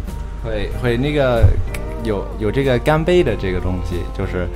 [0.44, 1.42] 会会那个
[2.04, 4.46] 有有这个干杯的这个东西，就是，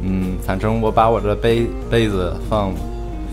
[0.00, 2.72] 嗯，反正我把我的杯杯子放，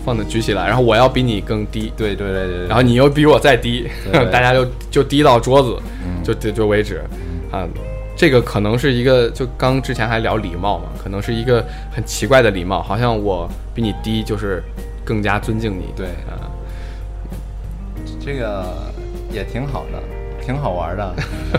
[0.04, 7.02] 放的举起来，然后我要比你更低，对对对对，然后你又比我再低，对对 大家就就低到桌子，嗯就就就为止，
[7.56, 7.68] 啊，
[8.16, 14.62] 这个可能是一个，就刚之前还聊礼貌嘛，可能是一个很奇怪的礼貌，好像我比你低就是
[15.04, 16.50] 更加尊敬你，对啊，
[18.20, 18.64] 这个
[19.32, 21.14] 也挺好的，挺好玩的。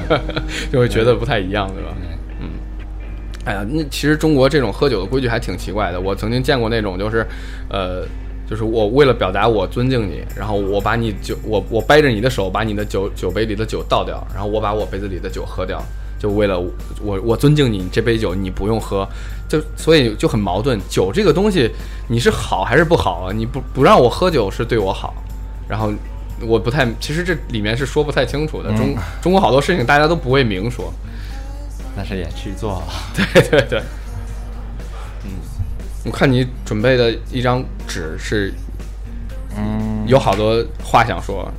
[0.71, 1.89] 就会觉得不太一样，对吧？
[2.39, 2.49] 嗯，
[3.45, 5.99] 哎呀，那其实中国这种喝酒的规矩还挺奇怪的。
[5.99, 7.25] 我曾经见过那种，就是，
[7.69, 8.03] 呃，
[8.49, 15.83] 就是我为了表达我尊敬你，然后我把你酒，我我掰着你的手，把你的酒酒杯里的酒倒掉，然后我把我杯子里的酒喝掉，
[16.17, 16.59] 就为了
[17.01, 19.07] 我我尊敬你，这杯酒你不用喝，
[19.49, 20.79] 就所以就很矛盾。
[20.89, 21.69] 酒这个东西，
[22.07, 23.33] 你是好还是不好啊？
[23.33, 25.13] 你不不让我喝酒是对我好，
[25.67, 25.91] 然后。
[26.39, 28.69] 我不太，其实这里面是说不太清楚的。
[28.77, 30.93] 中中国好多事情大家都不会明说，
[31.95, 32.83] 但是也去做了。
[33.15, 33.83] 对 对对，嗯，
[36.07, 38.53] 我看你准备的一张纸是，
[39.57, 41.51] 嗯，有好多话想说，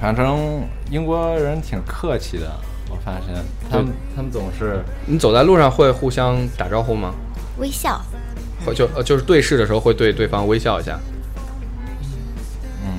[0.00, 2.50] 反正英国人挺客气的，
[2.88, 3.34] 我发现。
[3.70, 7.12] 他们他们总是你走在路上会互相打招呼吗？
[7.58, 8.00] 微笑，
[8.64, 10.98] 会就呃就是对视的时候会对对方微笑一下，
[12.82, 12.98] 嗯。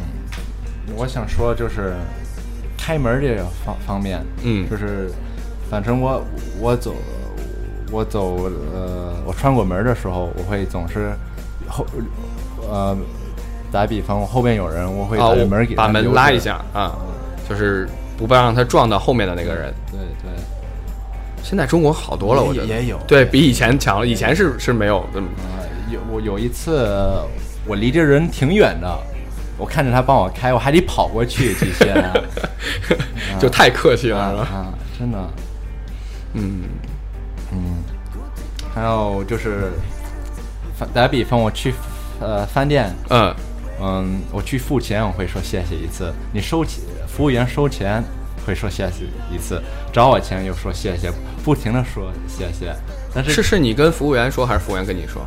[0.95, 1.95] 我想说就是
[2.77, 4.69] 开门这个方方面，嗯。
[4.69, 5.09] 就是
[5.71, 6.23] 反正我
[6.59, 6.93] 我走
[7.91, 11.11] 我走呃我穿过门的时候，我会总是
[11.67, 11.85] 后
[12.69, 12.97] 呃
[13.71, 16.95] 打比方，我后边有人，我会把门给把门拉一下啊，
[17.47, 19.73] 就是不让他撞到后面的那个人。
[19.91, 20.43] 对对，
[21.43, 25.19] 现在中国好多了，我觉得也有对比以前强了，以前是是没有的。
[25.19, 26.87] 啊，有我有一次
[27.67, 28.97] 我离这人挺远的，
[29.57, 32.11] 我看着他帮我开，我还得跑过去几天。
[33.39, 34.57] 就太客气啊了，是吧？
[34.57, 35.17] 啊，真的，
[36.33, 36.69] 嗯嗯。
[38.75, 39.71] 还有就是，
[40.77, 41.73] 打打比方，我去
[42.19, 43.33] 呃饭店，嗯
[43.81, 48.03] 嗯，我去付钱，我会说谢谢一次；你收钱，服务员收钱
[48.45, 49.61] 会说谢谢一次，
[49.93, 51.09] 找我钱又说谢谢，
[51.43, 52.75] 不停的说谢谢。
[53.13, 55.25] 但是是是你跟服务员说，还是服务员跟你说？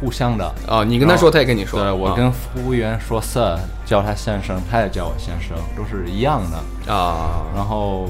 [0.00, 0.54] 互相的。
[0.66, 1.80] 哦，你跟他说，他也跟你说。
[1.80, 6.92] 对，我啊跟服务员说 Sir，叫他先生，他也叫我先生，都是一样的。
[6.92, 8.08] 啊，然后，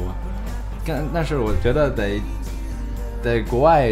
[0.87, 2.21] 但但是我觉得得
[3.23, 3.91] 在国外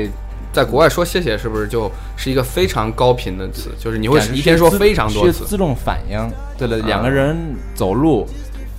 [0.53, 3.71] 在国外说谢谢是不是就是一个非常高频的词？
[3.79, 6.31] 就是你会一天说非常多次自动反应。
[6.59, 7.37] 对了，啊两个人
[7.75, 8.27] 走路，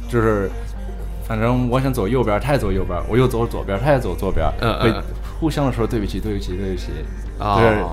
[0.07, 0.49] 就是
[1.27, 5.03] 反正我想走右边，他也走右边，我又走左边，他也走左边，会嗯嗯
[5.39, 6.91] 互相的说对不起，对不起，对不起。
[7.39, 7.83] 啊就是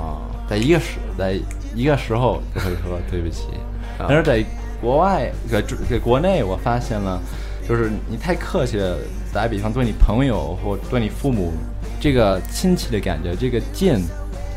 [0.49, 1.39] 在一个时在
[1.75, 3.45] 一个时候就会说对不起，
[3.99, 4.45] 啊但是在
[4.81, 7.19] 国外在在国内，我发现了，
[7.67, 8.97] 就是你太客气了。
[9.33, 11.53] 打比方，对你朋友或对你父母，
[12.01, 14.03] 这个亲戚的感觉，这个近，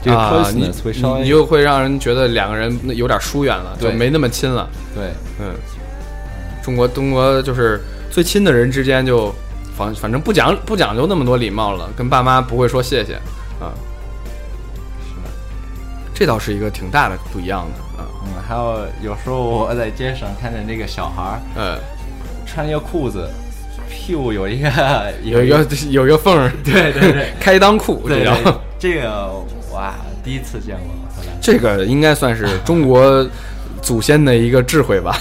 [0.01, 4.67] 这个啊，你 closeness 会稍微你你就会让人觉得两个人有点疏远了，就对没那么亲了。
[4.95, 5.11] 对。
[5.39, 5.53] 嗯，
[6.63, 9.33] 中国中国就是最亲的人之间就
[9.75, 13.15] 反反正不讲不讲究那么多礼貌了，跟爸妈不会说谢谢
[13.59, 13.73] 啊。
[16.13, 18.07] 这倒是一个挺大的不一样的啊。
[18.23, 21.79] 嗯，还有有时候我在街上看见那个小孩儿呃，
[22.45, 23.27] 穿一个裤子，
[23.93, 24.69] 屁股 有一个
[25.23, 27.27] 有一个有一个缝儿，对 对对。
[27.39, 29.31] 开裆裤，对这叫对，这个
[29.71, 33.25] 哇，第一次见过，这个应该算是中国
[33.81, 35.15] 祖先的一个智慧吧，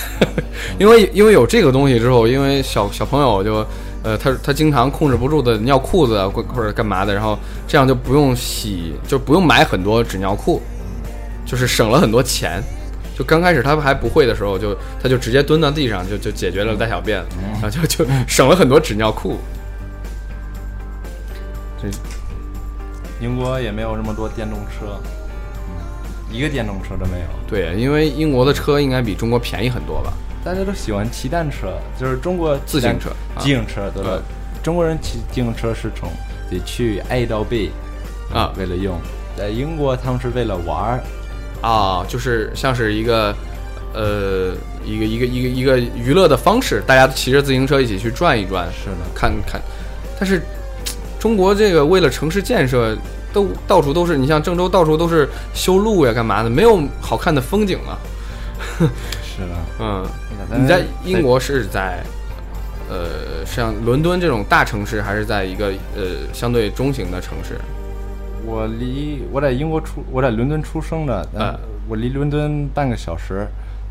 [0.78, 3.66] 因为因为有这个东西之后，因为小小朋友就
[4.02, 10.60] 呃他他经常控制不住的尿裤子啊或或者干嘛的，然后这样就不用洗，就不用买很多纸尿裤，
[11.44, 12.62] 就是省了很多钱。
[13.16, 17.22] 就刚开始他还不会的时候，就他就直接蹲到地上就就解决了大小便，
[17.60, 19.38] 然后就就省了很多纸尿裤。
[21.80, 21.88] 这
[23.20, 24.98] 英国也没有这么多电动车，
[25.68, 27.26] 嗯，一个电动车都没有。
[27.46, 30.12] 对，因为英国的车应该比中国便宜很多吧？
[30.44, 34.20] 大家都喜欢骑单车，就是中国自行车啊自行车对吧？
[34.62, 36.08] 中国人骑自行车是从
[36.50, 37.70] 得去 A 到 B
[38.32, 38.98] 啊为了用，
[39.36, 41.00] 在英国他们是为了玩儿，
[41.62, 43.34] 啊，就是像是一个，
[43.94, 44.52] 呃，
[44.84, 49.62] 一个一个一个一个娱乐的方式，大家骑着自行车一起去转一转，是的看看。
[50.18, 50.42] 但是
[51.20, 52.96] 中国这个为了城市建设，
[53.32, 57.96] 都到处都是，你像郑州到处都是修路呀，干嘛的，没有好看的风景啊。
[59.22, 59.54] 是的。
[59.78, 60.04] 嗯，
[60.60, 62.02] 你在英国是在，
[62.90, 67.56] 呃，像伦敦这种大城市，还是在一个呃相对中型的城市？
[68.44, 73.46] 我离我在英国出，我在伦敦出生的，但嗯我离伦敦半个小时，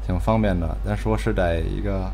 [0.05, 0.77] 挺方便的。
[0.85, 2.09] 但是我是在一个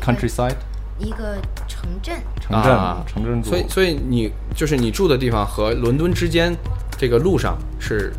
[0.00, 0.54] countryside
[0.98, 3.04] 一个城镇，城镇、啊。
[3.06, 6.54] 城镇住，所以，所以你就是你住的地方和伦敦之间
[6.98, 8.12] 这个路上是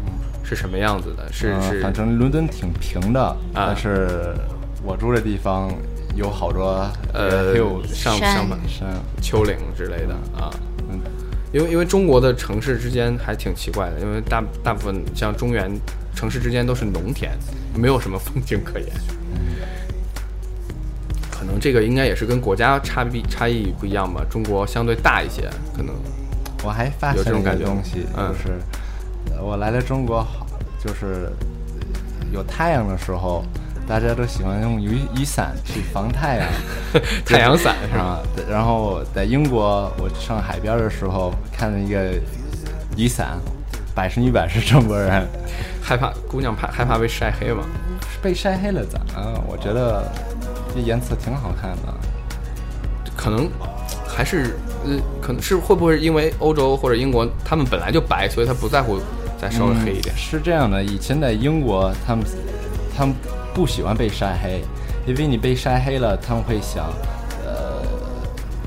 [0.44, 1.32] 是什么样子的？
[1.32, 4.34] 是呃是反正伦敦挺平的，但是
[4.84, 5.72] 我住的地方
[6.16, 7.54] 有好多呃
[7.86, 8.88] 山上上面山，
[9.22, 10.50] 丘陵之类的啊。
[10.54, 10.60] 嗯，
[11.54, 15.70] 因为因为中国的城市之间还挺奇怪的，因为大大部分像中原
[16.16, 17.32] 城市之间都是农田，
[17.76, 18.88] 没有什么风景可言。
[21.32, 24.24] 可能这个应该也是跟国家差别差异不一样吧。
[24.30, 25.96] 中国相对大一些，可能
[26.64, 28.60] 我还发现一个有这种感觉东西，嗯就是
[29.36, 30.46] 呃我来了中国好，
[30.80, 31.32] 就是
[32.32, 33.44] 有太阳的时候，
[33.88, 36.48] 大家都喜欢用雨雨伞去防太阳。
[37.26, 38.20] 太阳伞是吧？
[38.50, 42.14] 然后在英国，我上海边的时候看了一个
[42.96, 43.38] 雨伞，
[43.94, 45.28] 百分之百是中国人，
[45.82, 47.64] 害怕姑娘怕害怕被晒黑嘛？
[48.22, 49.00] 被晒黑了咋？
[49.20, 50.10] 啊，我觉得
[50.74, 51.94] 这颜色挺好看的。
[53.18, 53.50] 可能
[54.08, 59.00] 还是呃，可能是会不会因为欧洲或者英国他们本来就白，所以他不在乎
[59.40, 60.16] 再稍微黑一点？
[60.16, 62.26] 是这样的，以前在英国，他们
[62.98, 63.14] 他们
[63.54, 64.62] 不喜欢被晒黑，
[65.06, 66.86] 因为你被晒黑了，他们会想，
[67.46, 67.82] 呃，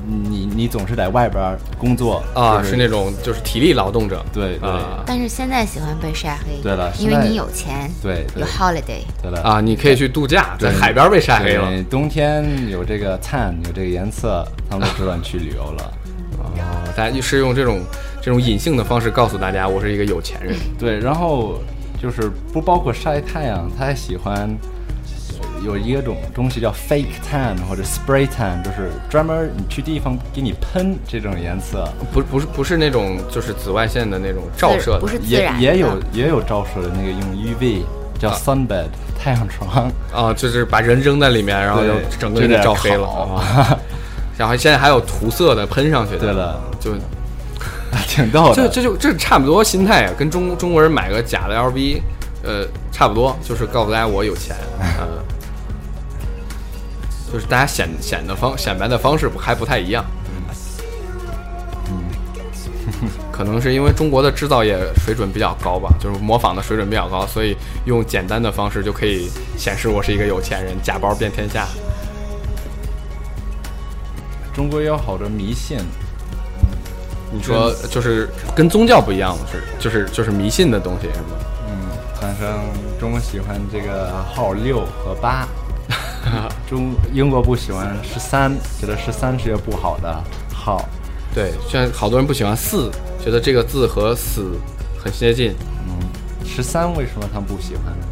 [0.05, 4.23] 你你总是在外边儿工作啊，就是那种就是体力劳动者。
[4.31, 11.71] 对对啊但是现在喜欢被晒黑，对了因为你有钱，对对有 holiday，对了啊，你可以去度假，在海边被晒黑了。
[11.89, 15.91] 冬天有这个灿，有这个颜色，他们都知道你去旅游了。
[16.37, 17.79] 哦，大家就是用这种
[18.21, 20.55] 这种隐性的方式告诉大家，我是一个有钱人。
[20.77, 21.59] 对，然后
[22.01, 24.49] 就是不包括晒太阳，他还喜欢
[25.63, 37.81] 有一个种东西叫 fake tan 或者 spray tan，就是专门你去地方给你喷这种颜色，不不是不是那种就是紫外线的那种照射的，不是自也也有也有照射的那个用 UV
[38.19, 38.37] 叫啊。
[38.37, 38.87] sunbed
[39.17, 41.89] 太阳床，啊，就是把人扔在里面，然后就
[42.19, 43.07] 整个给你照黑了。
[43.07, 43.79] 啊。
[44.37, 46.19] 然后现在还有涂色的喷上去的。
[46.19, 46.91] 对了，就
[48.07, 48.55] 挺逗的。
[48.55, 52.01] 这这就这差不多心态啊，跟中中国人买个假的 LV，
[52.43, 55.23] 呃，差不多，就是告诉大家我有钱，呃，
[57.31, 60.05] 就是大家显显的方显摆的方式不还不太一样。
[63.31, 71.67] 可能是因为中国的制造业水准比较高吧，就是模仿的水准比较高，所以用简单的方式就可以显示我是一个有钱人，假包遍天下。
[74.53, 75.77] 中国也有好多迷信，
[77.31, 81.37] 你说就是跟宗教不一样的是，就是就是迷信的东西是吗？
[81.67, 81.89] 嗯，
[82.21, 82.49] 反正
[82.99, 85.47] 中国喜欢这个号六和八，
[86.69, 90.23] 中英国不喜欢十三，觉得十三是一个不好的
[90.53, 90.83] 号。
[91.33, 92.89] 对，现在好多人不喜欢四，
[93.23, 94.57] 觉得这个字和死
[94.97, 95.53] 很接近。
[95.87, 95.99] 嗯，
[96.45, 98.05] 十三为什么他们不喜欢呢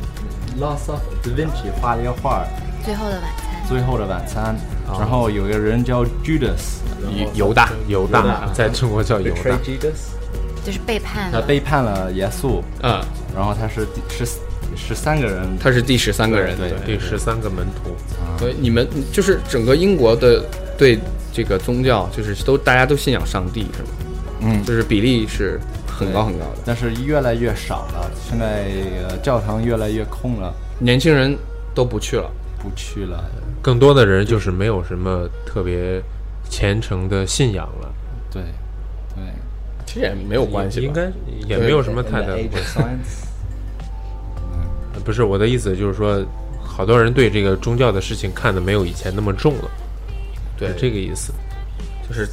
[0.59, 2.45] ？Lost of Da Vinci 画了一个画，
[2.83, 4.55] 最后的晚餐，《最后的晚餐》，
[4.87, 6.79] 然后有一个人叫 Judas，
[7.17, 10.11] 犹犹大，犹大在中国叫犹大，Judas，
[10.65, 11.41] 就是背叛他。
[11.41, 13.01] 背叛了耶稣，嗯，
[13.35, 14.25] 然后他是第十
[14.75, 16.57] 十三个人，他是第十三个人。
[16.57, 17.95] 对第十三个门徒。
[18.37, 20.43] 所以你们就是整个英国的
[20.77, 20.99] 对
[21.31, 23.89] 这个宗教，就是都大家都信仰上帝是吗？
[24.41, 26.57] 嗯，就是比例是很高很高的。
[26.65, 28.65] 但是越来越少了，现在
[29.07, 31.37] 呃教堂越来越空了，年轻人
[31.73, 32.29] 都不去了。
[32.59, 33.23] 不去了。
[33.63, 35.99] 更多的人就是没有什么特别
[36.49, 37.91] 虔诚的信仰了，
[38.29, 38.43] 对，
[39.15, 39.23] 对。
[39.85, 41.09] 其实也没有关系，应该
[41.47, 42.43] 也没有什么太大的
[42.75, 43.25] 关系。
[44.93, 46.23] 呃不是我的意思，就是说，
[46.61, 49.71] 好多人对这个宗教的事情看得没有以前那么重了，
[50.57, 50.73] 对。
[50.77, 51.33] 这个意思。
[52.07, 52.27] 就是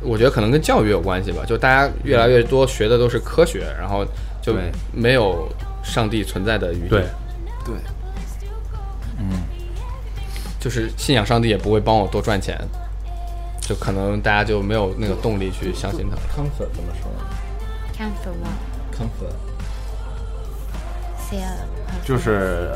[0.00, 4.06] 我觉得可能跟教育有关系吧，就大家越来越多学的都是科学，然后
[4.40, 4.54] 就
[4.92, 5.48] 没有
[5.82, 6.88] 上帝存在的余地。
[6.88, 7.04] 对，
[7.64, 7.74] 对，
[10.66, 12.58] 就是信仰上帝也不会帮我多赚钱，
[13.60, 16.16] 就可能大家就没有那个动力去相信他。
[16.34, 17.08] comfort 怎么说
[17.96, 18.34] Comfort
[18.90, 19.30] one,？comfort
[22.04, 22.72] 就是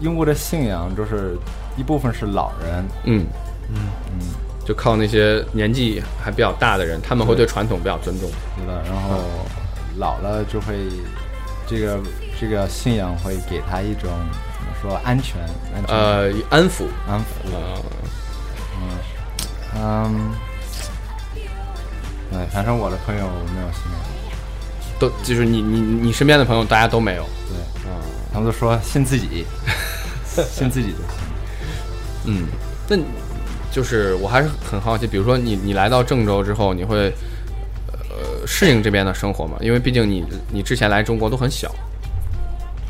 [0.00, 1.38] 英国的信仰，就是
[1.76, 3.26] 一部分是老人，嗯
[3.68, 3.76] 嗯
[4.10, 4.18] 嗯，
[4.66, 8.28] 就靠那些年纪还比较大的人，他们会对传统比较尊重。
[8.56, 8.82] 对吧？
[8.84, 9.20] 然后
[9.98, 10.74] 老了就会
[11.64, 12.00] 这个
[12.40, 14.10] 这个信仰会给他一种
[14.82, 15.40] 说安全
[15.74, 16.86] 安全呃，安抚。
[17.08, 18.98] 安抚，嗯，
[19.76, 20.32] 嗯，
[22.30, 23.22] 对，反正我的朋友
[23.54, 24.00] 没有信仰，
[24.98, 27.22] 都就是你你你身边的朋友，大家都没有。
[27.48, 27.56] 对，
[27.86, 27.90] 嗯
[28.32, 29.46] 他们都说信自己，
[30.50, 31.06] 信自己就行。
[32.24, 32.46] 嗯，
[32.88, 32.96] 那
[33.70, 37.12] 就是我还是很好奇，比如说你你来到郑州之后，你会
[38.10, 39.56] 呃适应这边的生活吗？
[39.60, 41.74] 因为毕竟你你之前来中国都很小，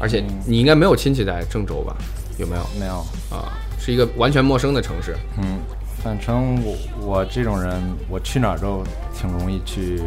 [0.03, 1.96] 而且你应该没有亲戚在郑州吧？
[2.38, 2.96] 有没有没有，
[3.30, 3.57] 啊？
[3.78, 5.16] 是一个完全陌生的城市。
[5.38, 5.61] 嗯，
[6.03, 8.82] 反正我我这种人，我去哪儿都
[9.14, 10.00] 挺容易去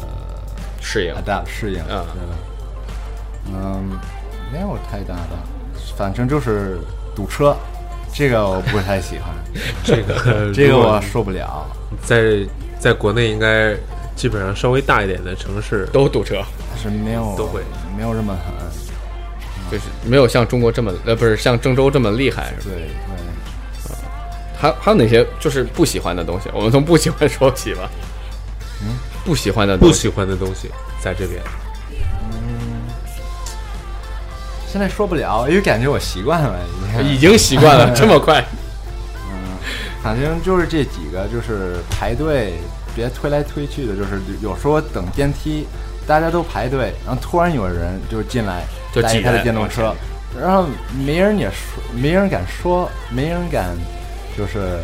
[0.00, 0.06] 呃
[0.80, 3.54] 适应呃 adapt 适应，啊对的。
[3.54, 3.98] 嗯，
[4.52, 5.36] 没有太大的，
[5.96, 6.78] 反正就是
[7.16, 7.56] 堵车，
[8.12, 9.30] 这个我不太喜欢，
[9.82, 11.64] 这个 这个我受不了。
[12.04, 12.46] 在
[12.78, 13.74] 在国内应该
[14.14, 17.62] 基本上稍微大一点的城市都堵车，但是没有都会
[17.96, 18.52] 没有这么狠，
[19.70, 22.74] 就是没有像中国这么呃不是像郑州这么厉害，是吧？
[22.74, 22.88] 对对。
[24.60, 26.50] 还还有哪些就是不喜欢的东西？
[26.52, 27.88] 我们从不喜欢说起吧。
[28.82, 31.40] 嗯，不喜欢的东西不喜欢的东西在这边。
[34.70, 36.58] 现在说不了，因为感觉我习惯了，
[37.02, 38.44] 已已经习惯了， 这么快。
[39.30, 39.56] 嗯
[40.02, 42.54] 反正就是这几个，就是排队，
[42.94, 45.66] 别推来推去的，就是有时候等电梯，
[46.06, 49.94] 大家都排队，然后突然有人就进来，就挤他的电动车，
[50.40, 50.66] 然后
[51.04, 53.76] 没人也说，没人敢说，没人敢，
[54.36, 54.80] 就是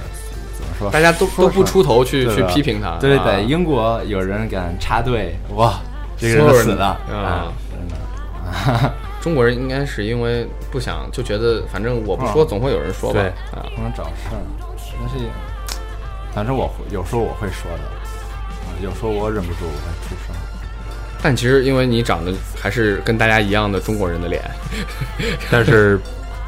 [0.56, 2.88] 怎么说，大家都都不出头去去批评他。
[2.90, 5.80] 啊对对对，英国有人敢插队，哇，
[6.16, 8.94] 这个人死了啊真的。
[9.22, 13.18] 中国人应该是因为不想，就觉得反正我不说，啊总会有人说吧。
[13.18, 13.28] 对
[13.58, 14.36] 啊，不能找事儿，
[15.00, 15.26] 但是
[16.34, 20.33] 反正我会有时候我会说的，啊有时候我忍不住我会出声。
[21.26, 24.42] 但其实因为你长得还是跟大家一样的中国人的脸，
[25.50, 25.98] 但是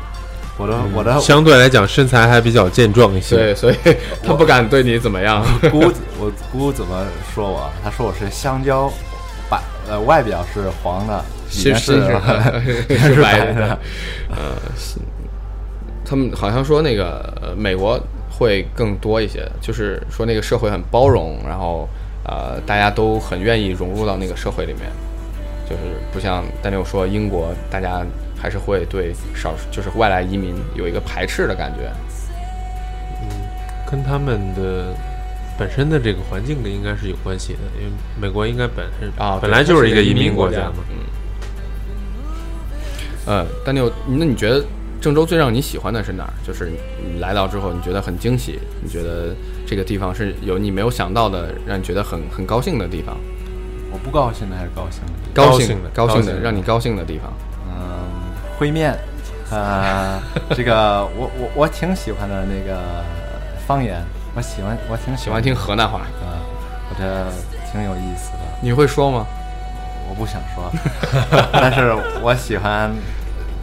[0.58, 3.36] 我的我的相对来讲身材还比较健壮一些。
[3.36, 3.76] 对，所以
[4.22, 5.42] 他不敢对你怎么样。
[5.70, 7.70] 姑子，我姑怎么说我？
[7.82, 8.92] 她说我是香蕉，
[9.48, 9.58] 白
[9.88, 11.24] 呃外表是黄的，
[11.54, 12.00] 里面是是
[12.98, 13.78] 是是白白的，
[14.28, 14.98] 呃，是
[16.04, 17.98] 他们好像说那个呃美国
[18.30, 21.88] 会更多一些，就是说那个社会很包容，然后
[22.28, 24.90] 呃大家都很愿意融入到那个社会里面，
[25.68, 28.04] 就是不像丹六说英国，大家
[28.36, 31.90] 还是会对少就是外来移民有一个排斥的感觉。
[33.22, 33.28] 嗯
[33.88, 34.92] 跟他们的
[35.56, 40.74] 本身的这个环境的应该是有关系的，因为美国应该本身啊，本来就是一个移民国国家嘛。
[40.90, 40.96] 嗯。
[43.26, 44.64] 呃，丹六，那你觉得
[45.00, 46.34] 郑州最让你喜欢的是哪儿？
[46.44, 49.32] 就是你来到之后，你觉得很惊喜，你觉得
[49.66, 53.16] 这个地方是有你没有想到的，让你觉得很很高兴的地方。
[53.90, 55.12] 我不高兴的还是高兴的？
[55.34, 57.32] 高兴兴的高兴的，让你高兴的地方。
[57.66, 58.06] 嗯，
[58.58, 58.96] 烩面，
[59.50, 60.20] 呃，
[60.54, 62.78] 这个我我我挺喜欢的那个
[63.66, 64.02] 方言，
[64.34, 66.38] 我喜欢我挺喜欢听河南话，嗯，
[66.90, 67.26] 我觉得
[67.72, 68.38] 挺有意思的。
[68.62, 69.26] 你会说吗？
[70.08, 70.70] 我不想说，
[71.52, 71.92] 但是
[72.22, 72.90] 我喜欢，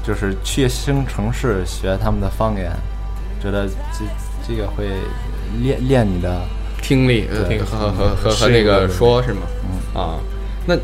[0.04, 2.72] 就是去新城市学他们的方言，
[3.42, 4.04] 觉得这
[4.48, 4.86] 这个会
[5.62, 6.42] 练练你的
[6.82, 9.42] 听力，呃，对和和和和和那个说是吗？
[9.64, 10.02] 嗯。
[10.02, 10.20] 啊，
[10.66, 10.76] 那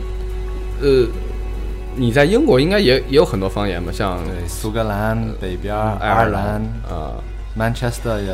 [0.81, 1.07] 呃，
[1.95, 3.91] 你在英国应该也也有很多方言吧？
[3.91, 7.17] 像对苏格兰北边儿、爱爱尔兰、啊
[7.57, 8.33] ，Manchester 也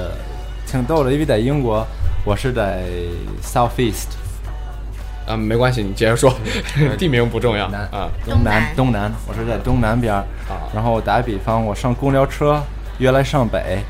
[0.68, 1.86] 挺逗的，因为在英国，
[2.26, 2.84] 我是在
[3.42, 4.10] South East
[5.28, 6.32] 啊，没关系，你接着说，
[7.00, 8.12] 地名不重要啊。
[8.26, 8.76] 东南南。
[8.76, 10.20] 东南，我是在东南边儿。
[10.48, 10.70] 啊。
[10.74, 12.62] 然后打比方，我上公交车，
[13.00, 13.82] 原来上北，呃，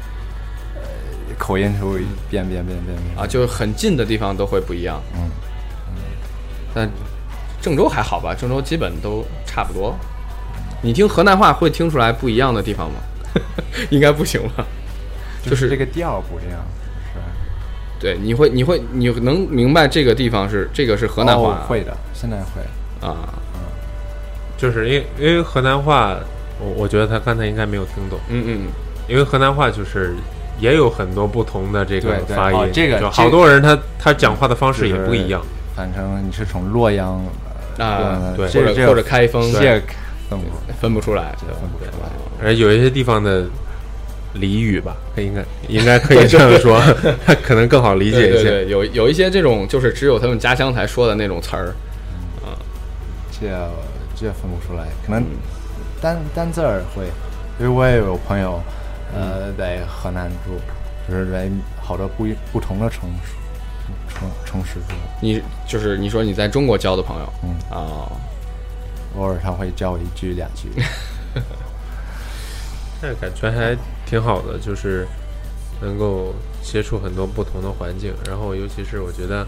[1.37, 5.01] 口音就会变变变变变啊，就是很近的地方都会不一样。
[5.15, 5.29] 嗯，
[6.73, 6.89] 但
[7.61, 8.33] 郑州还好吧？
[8.33, 9.95] 郑州基本都差不多。
[10.81, 12.99] 你听河南话会听出来不一样的地方吗？
[13.89, 14.65] 应该不行吧？
[15.43, 16.59] 就是这个调不一样，
[17.13, 17.19] 是
[17.99, 23.07] 对，你会你会你能明白这个地方是这个是河南话、哦会的，现在会。
[23.07, 23.33] 啊？
[24.57, 26.15] 就是因为因为河南话，
[26.59, 28.67] 我我觉得他刚才应该没有听懂，嗯嗯，
[29.07, 30.15] 因为河南话就是
[30.59, 35.41] 也有很多不同的这个对对发音，哦这个就这个好多人他他讲话的方式也不一样。
[35.75, 37.21] 反正你是从洛阳
[37.77, 39.81] 啊或者或者开封这个
[40.29, 40.45] 分不
[40.79, 41.35] 分不出来。
[41.39, 42.09] 分不出来。
[42.43, 43.43] 而有一些地方的
[44.35, 46.81] 俚语吧，应该应该可以这样说，
[47.43, 48.43] 可能更好理解一些。
[48.43, 51.73] 对对对，有有一些这种就是只有他们家乡才说的那种词儿。
[53.37, 53.47] 这
[54.15, 55.21] 这分不出来，可能
[56.01, 57.03] 单单字儿会，
[57.59, 58.61] 因为我也有朋友，
[59.15, 60.59] 呃，在河南住，
[61.09, 61.49] 就是在
[61.81, 63.33] 好多不一不同的城市
[64.13, 68.11] 城城市住，你就是你说你在中国交的朋友，嗯啊、
[69.17, 70.69] 偶尔他会叫我一句两句。
[73.01, 75.05] 那感觉还挺好的，就是
[75.81, 79.45] 能够接触很多不同的环境，然后尤其是我觉得，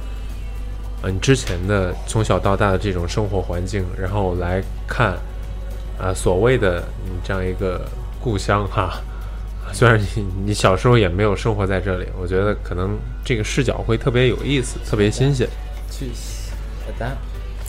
[1.02, 5.18] 呃，你之前的从小到大的这种生活环境，然后来看，
[5.98, 7.88] 啊、所谓的你这样一个
[8.22, 9.02] 故乡哈，
[9.74, 15.48] 虽然你你小时候也没有生活在这里，我觉得可能这个视角会特别有意思，特别新鲜。
[15.92, 16.06] 去
[16.98, 17.16] 但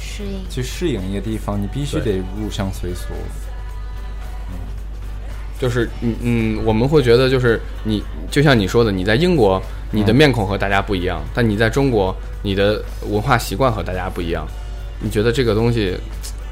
[0.00, 0.50] 适应。
[0.50, 3.08] 去适应一个地方，你必须得入乡随俗。
[4.50, 4.58] 嗯
[5.58, 14.46] 就是嗯嗯，我们会觉得就是你就像你说的，你在英国，你的面孔和大家不一样，但你在中国，你的文化习惯和大家不一样。
[15.00, 15.96] 你觉得这个东西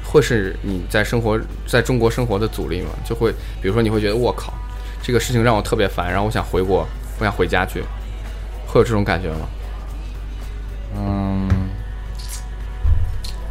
[0.03, 2.89] 会是你在生活在中国生活的阻力吗？
[3.07, 3.31] 就会
[3.61, 4.53] 比如说你会觉得我靠，
[5.01, 6.85] 这个事情让我特别烦，然后我想回国，
[7.19, 7.81] 我想回家去，
[8.67, 9.47] 会有这种感觉吗？
[10.95, 11.47] 嗯，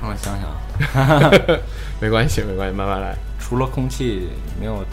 [0.01, 1.61] 让我想想，
[2.01, 3.15] 没关系，没关系，慢慢来。
[3.39, 4.85] 除了空气，没有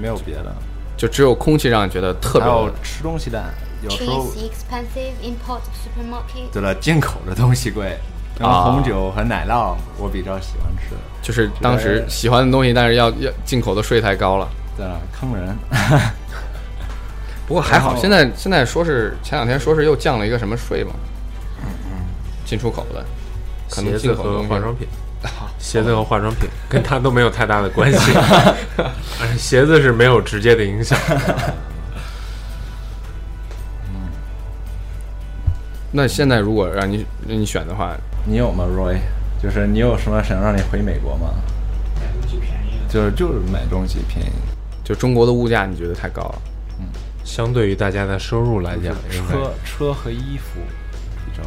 [0.00, 0.54] 没有别的。
[0.96, 3.42] 就只有空气让你觉得特别还有吃东西的，
[3.82, 6.50] 有时候 Cheese expensive, import supermarket.
[6.52, 7.98] 对了，进口的东西贵。
[8.38, 10.94] 然后红酒和奶酪，我比较喜欢吃。
[11.22, 14.48] 就是当时喜欢的东西，但是要要进口的税太高了。
[14.76, 15.56] 对了，坑人。
[17.46, 20.90] 不过还好，现在现在说是前两天说是又降了一个什么税嘛，
[21.64, 22.04] 嗯
[22.44, 23.04] 进出口的，
[23.70, 24.88] 可能鞋子和进口的化妆品，
[25.58, 28.12] 鞋子和化妆品 跟它都没有太大的关系，
[29.38, 30.98] 鞋子是没有直接的影响。
[33.88, 34.10] 嗯
[35.92, 38.98] 那现在如果让你让你选的话，你有吗，Roy？
[39.40, 41.30] 就是你有什么想让你回美国吗？
[42.88, 44.30] 就是就是买东西便宜。
[44.86, 46.42] 就中国的物价你觉得太高了？
[46.78, 46.86] 嗯
[47.24, 50.60] 相对于大家的收入来讲，车车和衣服
[51.24, 51.42] 比较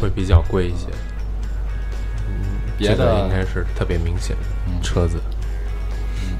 [0.00, 0.86] 会比较贵一些。
[2.78, 4.36] 别的应该是特别明显，
[4.80, 5.18] 车子。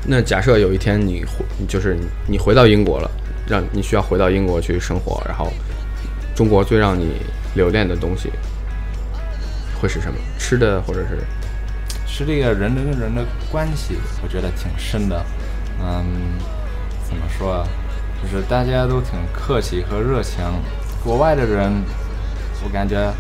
[0.07, 3.11] 那假设有一天你回，就是你你回到英国了，
[3.49, 5.53] 让你需要回到英国去生活，然后
[6.32, 7.16] 中国最让你
[7.57, 8.30] 留恋的东西
[9.82, 10.16] 会是什么？
[10.38, 11.18] 吃的，或者是
[12.07, 15.26] 是这个人跟人的关系，我觉得挺深的。
[15.81, 16.05] 嗯，
[17.07, 17.66] 怎么说啊？
[18.22, 20.43] 就是大家都挺客气和热情。
[21.05, 21.70] 国外的人，
[22.64, 23.12] 我感觉，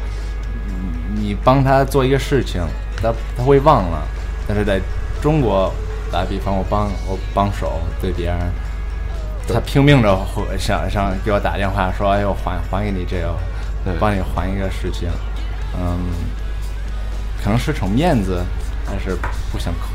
[0.68, 2.62] 嗯你帮他做一个事情，
[3.00, 4.02] 他他会忘了。
[4.48, 4.80] 但是在
[5.20, 5.72] 中国，
[6.10, 8.38] 打比方，我帮我帮手对别人，
[9.46, 13.34] 他拼命着回想想给我打电话说：“哎呦，还还给你这个，
[13.84, 15.08] 对帮你还一个事情。”
[15.78, 15.98] 嗯，
[17.42, 18.42] 可能是种面子，
[18.86, 19.16] 但是
[19.52, 19.88] 不想扣，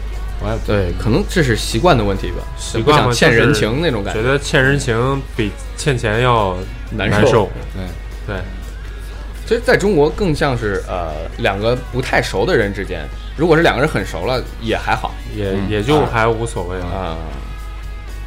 [0.43, 6.57] 我也不对，可能这是习惯的问题吧，习惯嘛想欠人情那种感觉觉得欠人情比欠钱要
[6.91, 7.49] 难难受。
[7.75, 7.83] 对。
[8.27, 8.35] 对，
[9.47, 13.01] 其实在中国更像是呃两个不太熟的人之间，
[13.35, 16.85] 如果是两个人很熟了也还好也嗯也就还无所谓了。
[16.85, 17.17] 啊、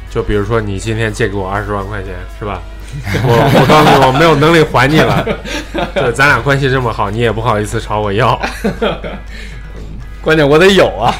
[0.09, 2.61] 就比如说你今天借给我二十万块钱，是吧？
[3.23, 5.25] 我我告诉你，我没有能力还你了。
[5.95, 8.39] 对，咱俩关系这么好，你也不好意思朝我要。
[10.21, 11.15] 关键我得有啊。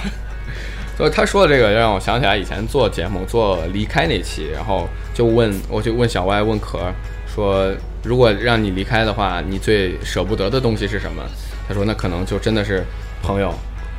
[0.98, 6.80] 所以他说的这个让我想起来以前做节目做离开那期，然后就问我就问小歪问壳
[7.28, 7.70] 说，
[8.04, 11.22] 如果让你离开的话，你最舍不得的东西是什么？
[11.68, 12.84] 他说那可能就真的是
[13.22, 13.54] 朋友、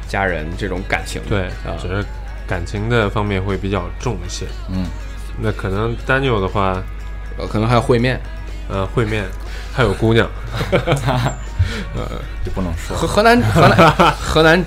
[0.09, 1.21] 家人这种感情。
[1.29, 2.05] 对啊，只是
[2.47, 4.47] 感情的方面会比较重一些。
[4.71, 4.87] 嗯，
[5.41, 6.83] 那可能 Daniel 的话，
[7.37, 8.21] 呃，可能还有烩面。
[8.69, 9.25] 呃，会面，
[9.73, 10.29] 还有姑娘，
[10.73, 14.65] 呃 就不能说河河南河南河南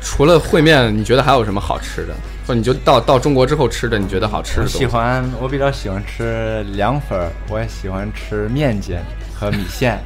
[0.00, 2.14] 除了烩面，你觉得还有什么好吃的？
[2.46, 4.68] 或者你就到到中国之后吃的，你觉得好吃我的？
[4.70, 8.96] 喜欢，我比较喜欢吃凉粉儿，我也喜欢吃面筋
[9.34, 9.98] 和米线、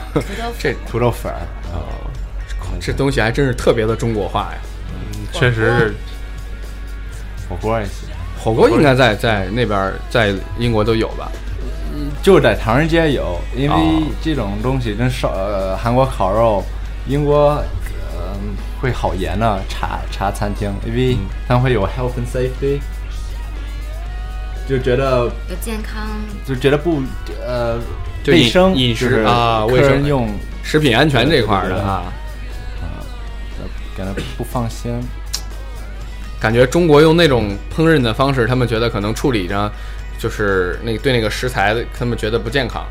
[0.58, 1.38] 这土豆粉儿。
[2.80, 4.58] 这东西还真是特别的中国化呀。
[5.32, 5.94] 确实是
[7.48, 11.30] 火锅也行，火锅应该在在那边在英国都有吧？
[12.22, 16.64] 就是在唐人街有，因为哦这种东西跟烧呃韩国烤肉，
[17.08, 17.64] 英国嗯、
[18.80, 21.16] 会好严的茶茶餐厅，因为
[21.46, 22.80] 他们会有 health and safety，
[24.68, 26.08] 就觉得有健康，
[26.46, 27.02] 就觉得不
[27.46, 27.78] 呃
[28.24, 30.06] 就卫生饮食啊卫生。
[30.06, 30.28] 用
[30.62, 32.04] 食品安全这块儿的啊，
[33.96, 34.98] 感觉不放心。
[36.40, 39.70] 感觉中国用那种烹饪的方式，他们觉得可能处理着
[40.18, 42.82] 就是那个对那个食材，他们觉得不健康。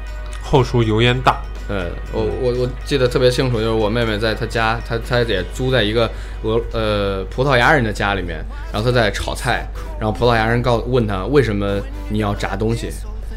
[0.41, 1.41] 后厨油烟大。
[1.69, 6.09] 对我我我记得特别清楚，就是我妹妹在她家，她她也租在一个
[6.41, 8.43] 俄呃葡萄牙人的家里面，
[8.73, 9.67] 然后她在炒菜，
[9.99, 12.89] 然后葡萄牙人告问她为什么你要炸东西，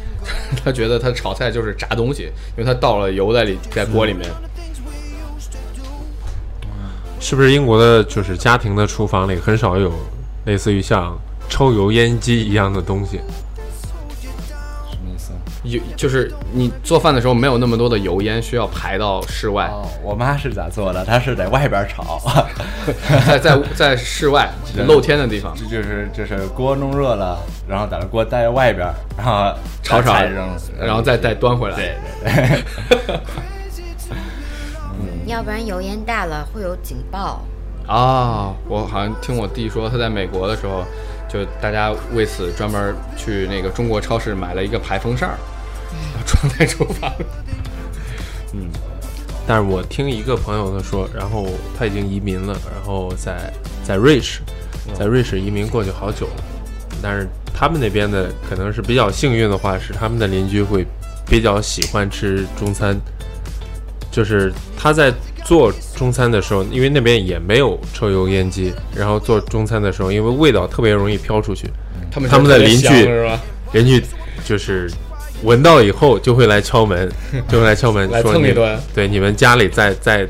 [0.65, 2.23] 她觉得她炒菜就是炸东西，
[2.57, 4.27] 因为她倒了油在里在锅里面。
[7.19, 9.93] 是不是英国的就是家庭的厨房里很少有
[10.45, 11.15] 类似于像
[11.47, 13.21] 抽油烟机一样的东西？
[15.63, 21.05] 有就是你做饭的时候没有那么多的油烟需要排到室外，哦，我妈是咋做的？
[21.05, 22.21] 她是在外边炒，
[23.25, 24.49] 在在在室外
[24.85, 28.85] 露天的地方这就是就是锅弄热了，然后把这锅带在外边，
[29.17, 30.13] 然后炒炒
[30.79, 31.75] 然后再再端回来。
[31.75, 32.33] 对对
[33.07, 33.19] 对，
[35.25, 37.41] 要不然油烟大了会有警报。
[37.87, 40.83] 啊，我好像听我弟说，他在美国的时候，
[41.29, 45.31] 就大家为此专门去那个中国超市买了一个排风扇
[46.23, 47.11] 儿，装在厨房。
[49.45, 51.47] 但是我听一个朋友他说，然后
[51.77, 53.51] 他已经移民了，然后在
[53.83, 54.39] 在瑞士，
[54.97, 56.43] 在瑞士移民过去好久了，
[57.01, 60.85] 但是他们那边的可能是比较幸运的话，是他们的邻居会
[61.27, 62.97] 比较喜欢吃中餐，
[64.09, 65.13] 就是他在
[65.43, 71.69] 做中餐的时候，因为那边也没有抽油烟机，然后做中餐的时候，因为味道特别容易飘出去，
[72.09, 73.09] 他们他们的邻居？
[73.73, 74.01] 邻居
[74.45, 74.89] 就是
[75.43, 77.11] 闻到以后就会来敲门，
[77.47, 80.27] 就会来敲门来说你蹭一顿对，你们家里在在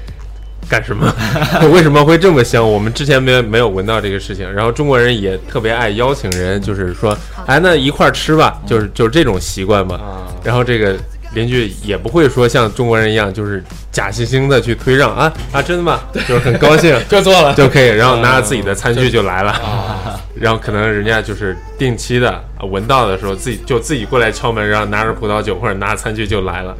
[0.69, 1.13] 干什么？
[1.73, 2.67] 为什么会这么香？
[2.67, 4.51] 我们之前没有没有闻到这个事情。
[4.51, 9.95] 然后中国人也特别爱邀请人，就是说，哎，那一块儿吃吧，就是就是这种习惯嘛。
[9.95, 10.95] 啊，然后这个
[11.33, 15.99] 邻居也不会说像中国人一样，就是假惺惺的去推让啊啊，真的吗？
[16.13, 19.51] 就是很高兴 就做了就可以，然后拿着自己的餐具就来了。
[19.51, 26.75] 啊，然后可能人家就是定期的啊闻到的时候，自己就自己过来敲门，然后拿着葡萄酒或者拿着餐具就来了。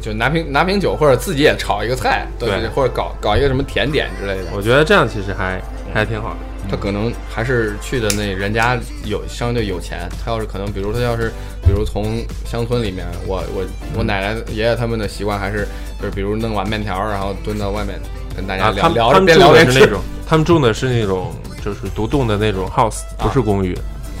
[0.00, 4.50] 就拿瓶拿瓶酒，或者自己也炒一个菜，对或者搞搞一个什么甜点之类的。
[4.54, 5.58] 我觉得这样其实还
[5.94, 6.36] 还挺好的。
[6.74, 13.64] 他可能还是去的那人家有相对有钱，他要是可能，比如他要是，比如从乡村里面，我我
[13.96, 15.68] 我奶奶爷爷他们的习惯还是
[16.00, 18.00] 就是比如弄碗面条，然后蹲到外面
[18.34, 19.72] 跟大家啊，聊聊着边他们住聊边吃。
[19.72, 21.32] 的是那种，他们住的是那种
[21.64, 23.78] 就是独栋的那种 house，不是公寓，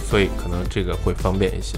[0.08, 1.76] 所以可能这个会方便一些。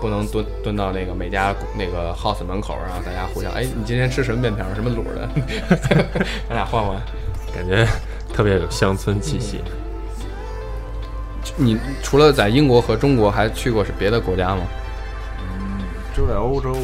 [0.00, 5.28] 不能蹲蹲到那个每家那个 house 门口，然后大家互相，哎，你今天吃什么面条，什么卤的，
[6.48, 6.96] 咱俩换换。
[7.54, 7.86] 感觉
[8.34, 9.60] 特别有乡村气息。
[11.56, 14.62] 你除了在英国和中国，还去过是别的国家吗？
[15.40, 15.84] 嗯
[16.16, 16.76] 就在欧洲，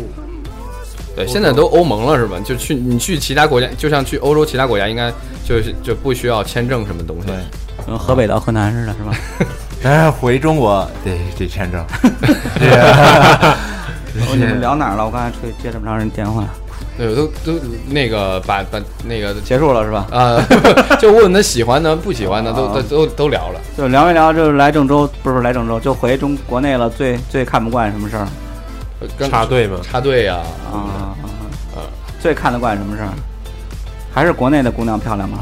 [1.14, 2.38] 对，现在都欧盟了是吧？
[2.44, 5.12] 就去你去其他国家，就像去欧洲其他国家，应该
[5.44, 7.26] 就是就不需要签证什么东西。
[7.26, 7.36] 对，
[7.86, 9.12] 跟河北到河南似的，是吧？
[9.82, 11.80] 但 是回中国得得签证。
[14.28, 15.06] 哦，你们聊哪儿了？
[15.06, 16.44] 我刚才吹接这么长人电话，
[17.00, 20.06] 对，都都那个把把那个结束了是吧？
[20.12, 20.36] 啊，
[21.00, 23.60] 就问他喜欢的不喜欢的都都都都聊了。
[23.74, 26.90] 就聊一聊，就是来郑州，不是来郑州，就回中国内了。
[26.90, 28.28] 最最看不惯什么事儿
[29.30, 29.78] 插队吗？
[29.82, 30.40] 插队呀，
[30.70, 31.16] 啊？
[31.74, 31.80] 呃，
[32.20, 33.08] 最看得惯什么事儿？
[34.12, 35.38] 还是国内的姑娘漂亮吗？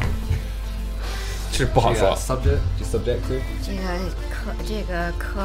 [1.51, 2.15] 这不好说。
[2.15, 3.41] subject 就 subjective。
[3.61, 3.81] 这个
[4.31, 5.41] 科这个科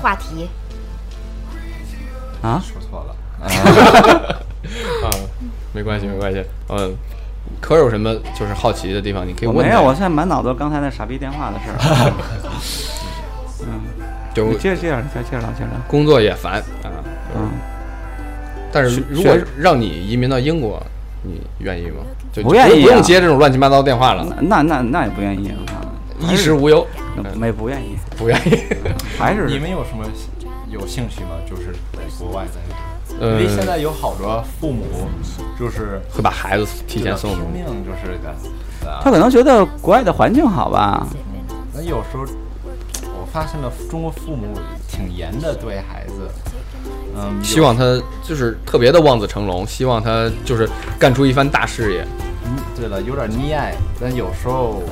[0.00, 0.48] 话题，
[2.40, 2.58] 啊？
[2.64, 3.14] 说错了。
[3.44, 4.40] 啊，
[5.72, 6.44] 没关系没关系。
[6.68, 6.94] 嗯，
[7.60, 12.12] 可有什么就是好奇的地方，你可以我没有，我现在满脑子刚才那傻逼电话的事儿。
[13.64, 13.80] 嗯
[14.34, 15.72] 就你接着接着再接着聊，接着聊。
[15.86, 16.88] 工作也烦啊。
[17.36, 17.50] 嗯，
[18.72, 20.82] 但是如果让你移民到英国，
[21.22, 21.96] 你愿意吗？
[22.32, 25.84] 就不愿意啊不用接这种乱七八糟电话了，那那那也不愿意啊，
[26.18, 26.86] 衣食无忧，
[27.36, 28.58] 没不愿意，不愿意。
[29.18, 30.02] 还是你们有什么
[30.70, 31.36] 有兴趣吗？
[31.46, 32.58] 就是在国外在
[33.20, 34.84] 因为现在有好多父母
[35.58, 41.06] 就是会把孩子提前送拼命就是的，啊他可能觉得国外的环境好吧？
[41.74, 42.24] 那有时候
[43.04, 44.58] 我发现了中国父母
[44.88, 46.28] 挺严的对孩子，
[47.16, 52.04] 嗯，希望他就是特别的望子成龙，希望他就是干出一番大事业，
[52.44, 54.82] 嗯对了有点溺爱，但有时候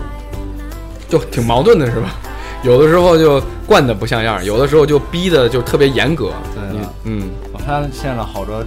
[1.08, 2.14] 就挺矛盾的是吧？
[2.62, 6.30] 有的时候就惯的不像样，有的时候就逼的就特别严格。
[6.70, 7.30] 你对嗯，
[7.70, 8.64] 我发现了好多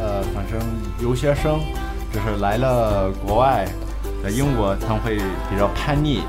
[0.00, 0.58] 呃，反正
[0.98, 1.60] 留学生
[2.12, 3.64] 就是来了国外，
[4.22, 6.22] 在英国他们会比较叛逆，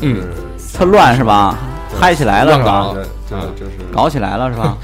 [0.00, 1.56] 嗯就是特乱是吧？
[2.00, 2.94] 嗨起来了是吧乱搞？
[2.94, 4.78] 对对嗯就是搞起来了是吧？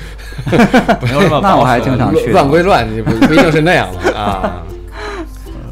[1.00, 4.62] 没有那么那我还经常去 乱归乱，你不不一定是那样的 啊。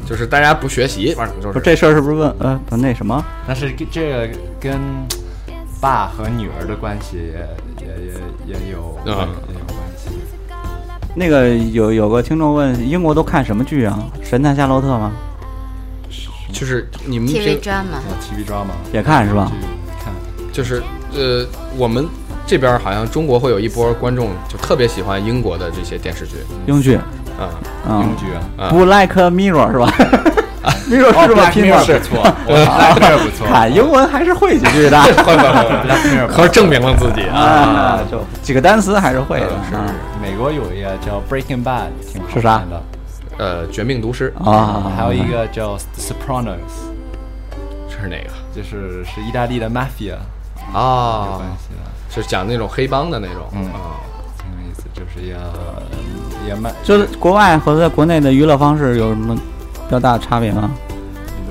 [0.05, 3.23] 就是大家不学习，反正就是不这事儿是不是问呃不那什么？
[3.47, 4.79] 但是跟这个跟
[5.79, 7.93] 爸和女儿的关系也也
[8.47, 9.27] 也也有、嗯。
[11.15, 13.99] 那个有有个听众问，英国都看什么剧啊？
[14.23, 15.11] 神探夏洛特吗？
[16.51, 19.51] 就是你们 TV 平 drama，啊，TV drama 也看是吧？
[20.03, 20.13] 看，
[20.51, 20.81] 就是
[21.13, 21.45] 呃，
[21.77, 22.07] 我们
[22.45, 26.35] 这边好像中国会有一波观众就特别喜欢英国的这些电视剧
[26.67, 27.49] 英剧，啊
[27.89, 29.91] 嗯英，剧啊，啊不 like mirror 是吧
[30.89, 31.49] ？mirror 是吧？
[31.51, 31.99] 拼的是。
[32.01, 34.97] 错，我这 不错，看英文还是会几句的。
[36.27, 37.39] 可是证明了自己啊！
[37.39, 39.85] 啊，就几个单词还是会的是啊
[40.21, 42.59] 美国有一个叫 Breaking Bad，挺好是啥？
[42.59, 42.81] 看的，
[43.37, 44.33] 呃，绝命毒师。
[44.43, 44.91] 啊。
[44.95, 46.57] 还有一个叫 Sopranos，
[47.89, 48.29] 这是哪个？
[48.55, 50.15] 就是是意大利的 mafia
[50.73, 51.47] 有啊关？
[51.57, 53.45] 系的，就是讲那种黑帮的那种。
[53.53, 53.65] 嗯。
[53.67, 53.99] 啊。
[54.37, 55.35] 挺有意思，就是也
[56.47, 59.35] 也蛮就是国外和在国内的娱乐方式有什么
[59.87, 60.69] 比较大的差别吗？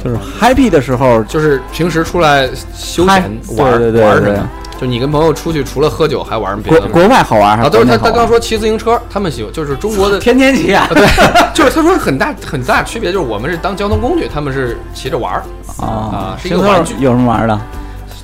[0.03, 4.49] 就是 happy 的时候，就是平时出来休闲玩对对对对玩什么？
[4.81, 7.03] 就你跟朋友出去，除了喝酒还玩什么别的国？
[7.03, 11.07] 国外好玩还啊，都是他他刚说骑自行车，他们喜欢就是中国的天 天骑啊对，
[11.55, 15.45] 就是他说很大很大区别，就是我们是当交通工具，他们是骑着玩儿，
[15.85, 16.37] 啊！
[16.41, 17.57] 是一个玩具有什么玩的？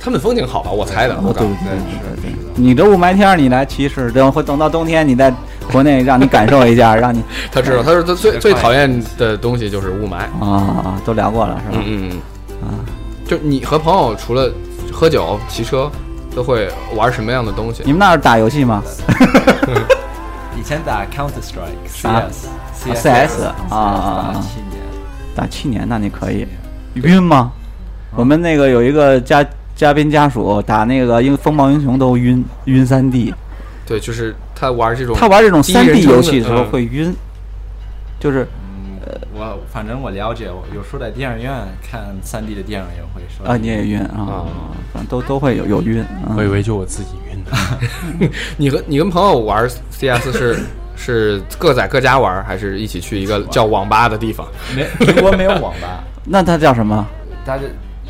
[0.01, 0.69] 他们风景好吧？
[0.71, 1.15] 我猜的。
[1.15, 2.51] 对是是的。
[2.55, 5.33] 你这雾霾天你来骑是等会等到冬天你在
[5.71, 10.17] 国内让你感受一下， 让你他知道，他说他最 最讨厌的东西就是雾霾。
[10.43, 11.83] 啊都聊过了是吧？
[11.85, 12.21] 嗯嗯
[12.61, 12.73] 啊，
[13.25, 14.51] 就你和朋友除了
[14.91, 15.89] 喝酒、骑车，
[16.35, 17.91] 都会玩什么样的东西你？
[17.91, 18.83] 们那儿打游戏吗？
[20.57, 22.23] 以前打 Counter Strike 啥
[22.75, 24.81] CS CS 啊啊啊打七年，
[25.35, 26.45] 打七年，那你可以
[26.95, 27.51] 晕吗？
[28.15, 29.45] 我们那个有一个嘉
[29.75, 33.33] 嘉宾家属打那个英风暴英雄都晕晕三 D，
[33.85, 37.13] 对，就是他玩这种，他玩这种三 D 游戏的时候嗯会晕，
[38.19, 38.45] 就是
[39.05, 44.45] 嗯，我反正我了解，我有时候在电影院看三 D 的电影也会说啊你也晕啊，
[44.93, 46.03] 反正都都会有有晕。
[46.27, 48.29] 嗯我以为就我自己晕的。
[48.57, 50.59] 你和你跟朋友玩 CS 是
[50.97, 54.45] 是各在各家玩，还是一起去一个叫网吧的地方？
[54.75, 57.05] 没中国没有网吧， 那它叫什么？
[57.45, 57.63] 大家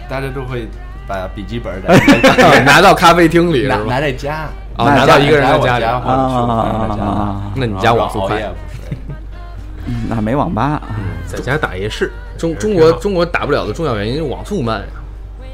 [0.10, 0.68] 大家都会
[1.08, 3.84] 把笔记本在拿到咖啡厅里是拿吧？
[3.88, 4.50] 拿在家，
[4.80, 8.42] 啊，拿到一个人的家里，家或者是拿在家啊，那你家网速快。
[10.08, 10.82] 那没网吧，
[11.26, 14.86] 在家打夜市，中中国中国打不了的重要原因是网速慢呀。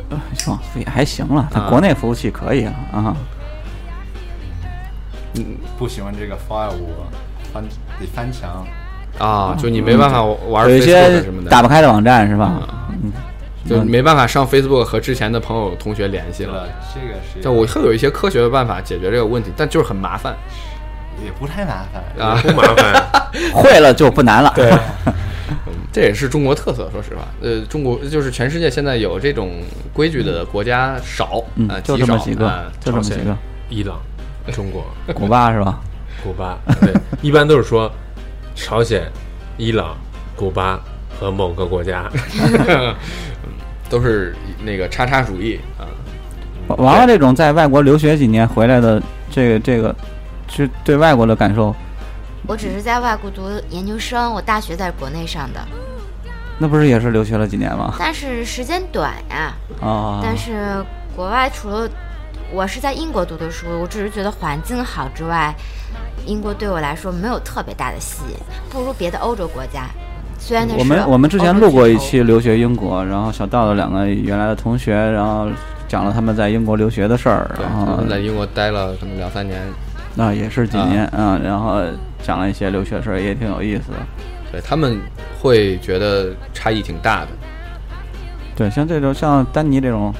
[0.09, 1.69] 呃网速也还行了，它啊。
[1.69, 3.15] 国内服务器可以啊啊。
[5.37, 5.43] 嗯
[5.77, 6.73] 不喜欢这个 file
[7.51, 8.65] 翻得翻墙，
[9.17, 12.59] 啊，就你没办法玩有一些什么的，打不开的网站是吧？
[13.03, 13.11] 嗯，
[13.67, 16.67] 就没办法上 Facebook 和之前的朋友同学联系了。
[16.93, 20.35] 这个是就我会有一些科学的办法解决这个问题，但就是很麻烦
[21.25, 22.39] 也不太麻烦啊。
[22.41, 23.31] 不麻烦。
[23.53, 24.53] 会了就不难了。
[24.55, 24.71] 对，
[25.91, 29.51] 这也是中国特色，说实话，呃，中国就是全世界现在有这种
[29.91, 33.35] 规矩的国家少，嗯啊，，就极少这么几个啊，就这么几个，
[33.69, 33.99] 伊朗、
[34.53, 35.79] 中国、古巴是吧？
[36.23, 37.91] 古巴，对，一般都是说
[38.55, 39.03] 朝鲜、
[39.57, 39.97] 伊朗、
[40.35, 40.79] 古巴
[41.19, 42.09] 和某个国家。
[43.95, 45.87] 都是那个叉叉主义啊。
[46.67, 49.95] 王王王这种在外国留学几年回来的，这个这个，
[50.49, 51.73] 是对外国的感受，
[52.45, 55.61] 我只是在外国读研究生，我大学在国内上的，
[56.57, 57.95] 那不是也是留学了几年吗？
[57.97, 59.53] 但是时间短呀。
[59.79, 60.83] 啊，但是
[61.15, 61.89] 国外除了
[62.51, 65.55] 我是在英国读的书，我只是觉得环境好之外，
[66.25, 68.35] 英国对我来说没有特别大的吸引，
[68.69, 69.87] 不如别的欧洲国家。
[70.45, 75.47] 虽然我们我们之前录过一期留学英国，然后小道的两个原来的同学，然后
[75.87, 79.59] 讲了他们在英国留学的事儿，然后在英国待了可能两三年，
[80.13, 81.81] 那也是几年啊、然后
[82.21, 83.97] 讲了一些留学事儿，也挺有意思的。
[84.51, 85.01] 对他们
[85.41, 87.29] 会觉得差异挺大的。
[88.55, 90.13] 对，像这种像丹尼这种，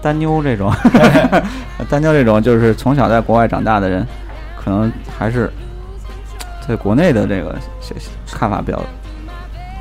[0.00, 0.72] 丹妞这种，
[1.90, 4.06] 丹妞这种，就是从小在国外长大的人，
[4.56, 5.50] 可能还是
[6.64, 7.56] 在国内的这个
[8.30, 8.80] 看法比较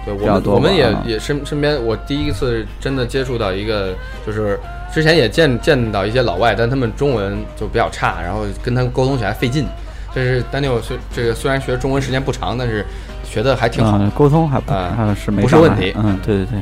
[0.06, 3.94] 对我们我们也也身身边，我第一次真的接触到一个，
[4.26, 4.60] 就是
[4.94, 9.66] 之前也见见到一些老外，但他们中文就比较差，然后跟他们沟通起来费劲。
[10.14, 12.86] 这是丹尼尔虽这个虽然学中文时间不长，但是
[13.24, 13.98] 学的还挺好。
[13.98, 16.60] 啊沟通还不、啊还是没障碍不是问题嗯，对对对，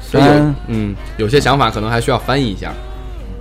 [0.00, 2.72] 所以有虽然嗯有些想法可能还需要翻译一下，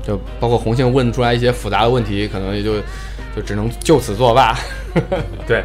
[0.05, 2.73] 就包括红杏问出来一些复杂的问题，可能也就
[3.35, 4.57] 就只能就此作罢。
[5.47, 5.63] 对，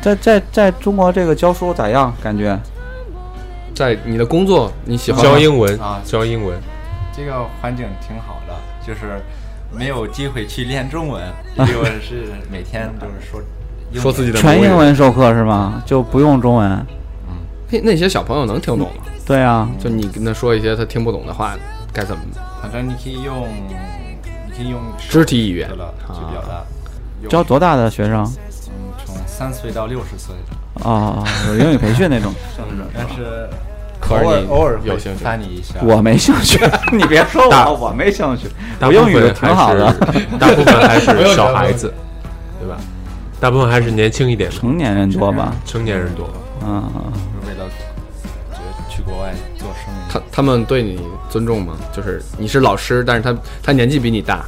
[0.00, 2.12] 在在在中国这个教书咋样？
[2.22, 2.58] 感觉
[3.74, 6.58] 在你的工作你喜欢教英文啊，教英文，
[7.16, 8.54] 这个环境挺好的，
[8.86, 9.20] 就是
[9.72, 11.22] 没有机会去练中文，
[11.56, 13.42] 因为是每天就是说
[14.00, 15.82] 说自己的全英文授课是吗？
[15.84, 16.70] 就不用中文？
[16.70, 16.86] 嗯
[17.70, 19.02] 那那些小朋友能听懂吗？
[19.26, 21.54] 对啊，就你跟他说一些他听不懂的话，
[21.92, 22.22] 该怎么？
[22.62, 25.76] 反正你可以用，你可以用肢体语言去
[26.32, 26.64] 表达。
[27.28, 28.24] 教多大的学生？
[29.28, 32.32] 三岁到六十岁的，哦，有英语培训那种。
[32.92, 33.48] 但是
[34.00, 35.74] 可是偶尔你偶尔会有兴趣翻你一下。
[35.82, 36.58] 我没兴趣，
[36.92, 38.48] 你别说我，我没兴趣。
[38.80, 39.92] 我英语分挺好的，
[40.40, 41.92] 大部分还是小孩子，
[42.58, 42.76] 对吧？
[43.38, 45.54] 大部分还是年轻一点的，成年人多吧？
[45.64, 46.28] 成年人多。
[46.64, 46.82] 嗯，
[47.46, 47.70] 为了
[48.50, 48.58] 就
[48.88, 51.00] 去国外做生意，他他们对你
[51.30, 51.74] 尊重吗？
[51.92, 54.44] 就是你是老师，但是他他年纪比你大？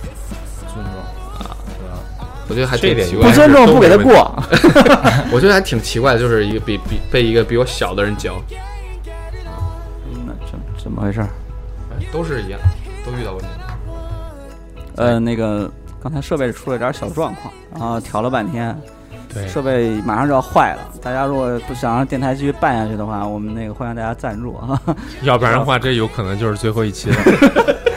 [2.51, 3.35] 我觉得还这点不挺奇怪的。
[3.35, 4.35] 尊重不给他过。
[5.33, 8.35] 我觉得还挺奇怪的，就是一个比比被一个比我小的人教，
[10.27, 11.21] 那怎怎么回事？
[11.21, 12.59] 哎都是一样，
[13.07, 13.47] 都遇到问题。
[14.97, 15.71] 呃，那个
[16.03, 18.77] 刚才设备出了点小状况，然后调了半天，
[19.33, 20.81] 对，设备马上就要坏了。
[21.01, 24.81] 大家如果不想让电台继续办下去的话，我们那个欢迎大家赞助啊。
[25.23, 27.17] 要不然的话，这有可能就是最后一期了。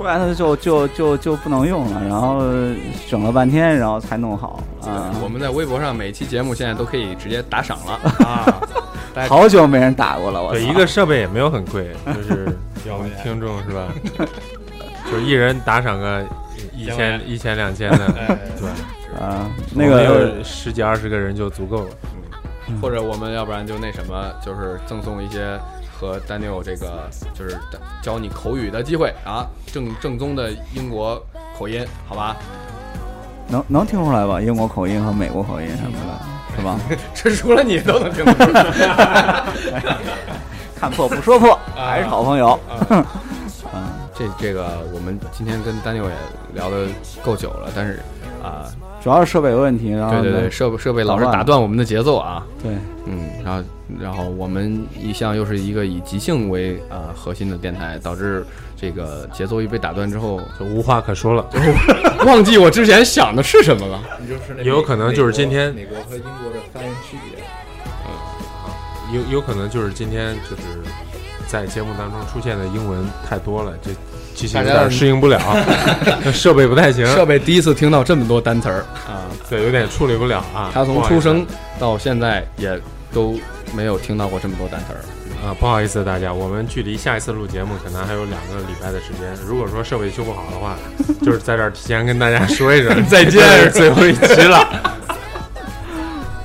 [0.00, 2.40] 突然的就就就就不能用了，然后
[3.06, 5.12] 整了半天，然后才弄好啊。
[5.22, 8.62] 我们在微博上每期节目现在都可以直接打赏了 啊！
[9.28, 12.48] 好久没人打过了，我对，一个设备也没有很贵，就是
[12.90, 13.88] 我们听众是吧？
[15.04, 16.24] 就是一人打赏个
[16.74, 19.22] 一千、一千、两千的，对？
[19.22, 21.90] 啊，那个有十几二十个人就足够了。
[22.80, 25.60] 或者我们要不然就那什么，就是赠送一些
[26.00, 27.58] 和 Daniel 这个就是
[28.02, 31.22] 教你口语的机会啊，正正宗的英国
[31.58, 32.36] 口音，好吧？
[33.48, 34.40] 能能听出来吧？
[34.40, 36.80] 英国口音和美国口音什么的，是吧？
[37.12, 39.44] 这除了你都能听出来。
[40.80, 42.58] 看破不说破，还是好朋友。
[44.16, 46.14] 这这个我们今天跟 Daniel 也
[46.54, 46.86] 聊得
[47.22, 48.00] 够久了，但是
[48.42, 48.64] 啊、
[49.02, 52.46] 主要是设备有问题，然后对对对，设备设备老是打断我们的节奏啊。
[52.62, 52.72] 对
[53.06, 53.64] 嗯，然后
[53.98, 58.44] 然后我们一向又是一个以即兴为啊、核心的电台，导致
[58.76, 61.44] 这个节奏一被打断之后，就无话可说了。
[62.26, 64.00] 忘记我之前想的是什么了。
[64.58, 67.42] 也 有可能就是今天美国和英国的发音区别。
[69.12, 70.62] 有有可能就是今天就是
[71.48, 73.90] 在节目当中出现的英文太多了，这
[74.34, 75.38] 机器大家有点适应不了，
[76.32, 80.70] 设备不太行，设备第一次听到这么多单词儿啊，对，有点处理不了啊。
[80.72, 81.46] 他从出生
[81.78, 82.80] 到现在也
[83.12, 83.38] 都
[83.74, 85.00] 没有听到过这么多单词儿。
[85.42, 89.32] 啊，不好意思大家，我们距离下一次录节目可能还有两个礼拜的时间。
[89.46, 90.76] 如果说设备修不好的话，
[91.22, 94.68] 就是在这儿提前跟大家说一声 再见，是最后一期了。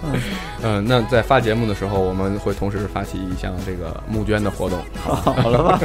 [0.64, 4.80] 嗯，那在发节目的时候，我们会同时发起一项这个募捐的活动。
[5.04, 5.80] 好了吧？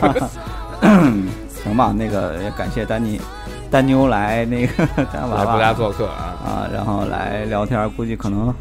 [1.64, 3.20] 行吧，那个也感谢丹尼、
[3.70, 8.52] 丹妞来那个 来不家做客啊，啊，然后来聊天，估计可能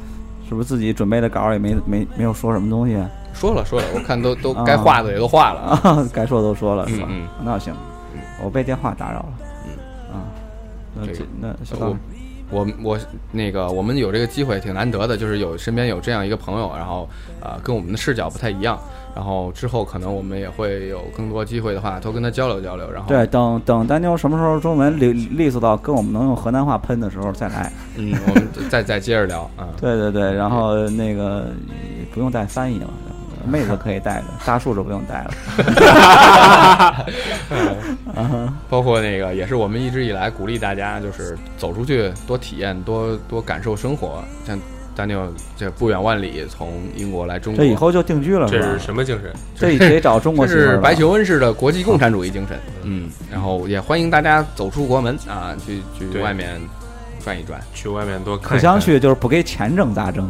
[0.47, 2.97] 是不是自己准备的稿也没没没有说什么东西
[3.33, 5.59] 说了说了，我看都 都啊该画的也都画了。
[5.61, 6.07] 啊？
[6.13, 7.07] 该说的都说了是吧？
[7.09, 7.73] 嗯那行，
[8.43, 9.33] 我被电话打扰了。
[9.65, 9.71] 嗯
[10.13, 10.23] 啊，
[10.95, 11.95] 那这那小我
[12.51, 12.99] 我我
[13.31, 17.07] 那个我们有这个机会挺难得的，就是有身边有这样一个朋友，然后
[17.41, 18.77] 呃跟我们的视角不太一样，
[19.19, 22.89] 然后之后可能我们也会有更多机会的话，多跟他交流交流。
[22.89, 27.69] 然后对，等等丹妞什么时候中文利利索到跟我们能用河南话喷的时候再来。
[27.97, 29.67] 嗯，我们再再接着聊啊。
[29.81, 31.47] 对对对，然后那个
[32.13, 32.87] 不用带翻译了，
[33.45, 35.33] 妹子可以带着，大树就不用带了。
[38.69, 44.23] 包括那个也是我们一直以来鼓励大家，就是走出去多体验、多多感受生活。
[44.45, 44.57] 像
[44.99, 45.25] 丹尼尔
[45.55, 49.31] 这不远万里从英国来中国，这以后就定居了，这是什么精神？
[49.55, 52.59] 这得找中国这媳妇儿了是白求恩式的国际共产主义精神。
[52.83, 56.59] 嗯，然后也欢迎大家走出国门啊，去去外面
[57.23, 57.61] 转一转。
[57.73, 58.59] 去外面多看看。
[58.59, 60.29] 想去就是不给签证咋整？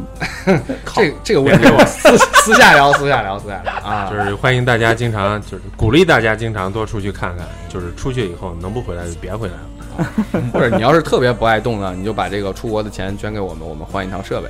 [0.94, 4.08] 这这个问题我私私下聊，私下聊，私下聊啊。
[4.12, 7.48] 就是欢迎大家经常，就是鼓励大家经常多出去看看。
[7.70, 9.79] 就是出去以后能不回来就别回来了。
[10.54, 14.48] 或者你要是特别不爱动呢，你就把这个出国的钱捐给我们，我们换一套设备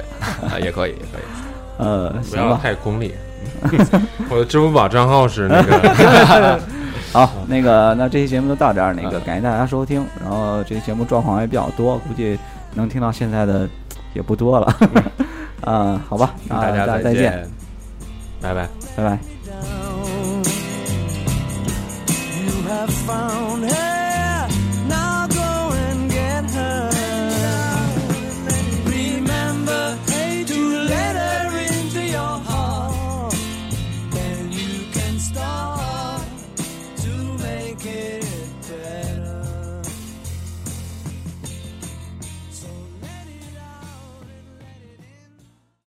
[0.48, 1.22] 啊，也可以，也可以。
[1.78, 3.14] 呃，不要行吧，太功利。
[4.30, 6.60] 我的支付宝账号是那个，
[7.14, 12.38] 好，那个那这期节目就到这儿，那个感谢大家收听，然后这期节目状况也比较多，估计
[12.74, 13.68] 能听到现在的
[14.14, 14.76] 也不多了。
[15.62, 17.50] 啊，好吧，那大家再见见，。
[18.42, 18.68] 拜拜。
[18.96, 19.20] 拜拜。
[22.46, 24.09] You have found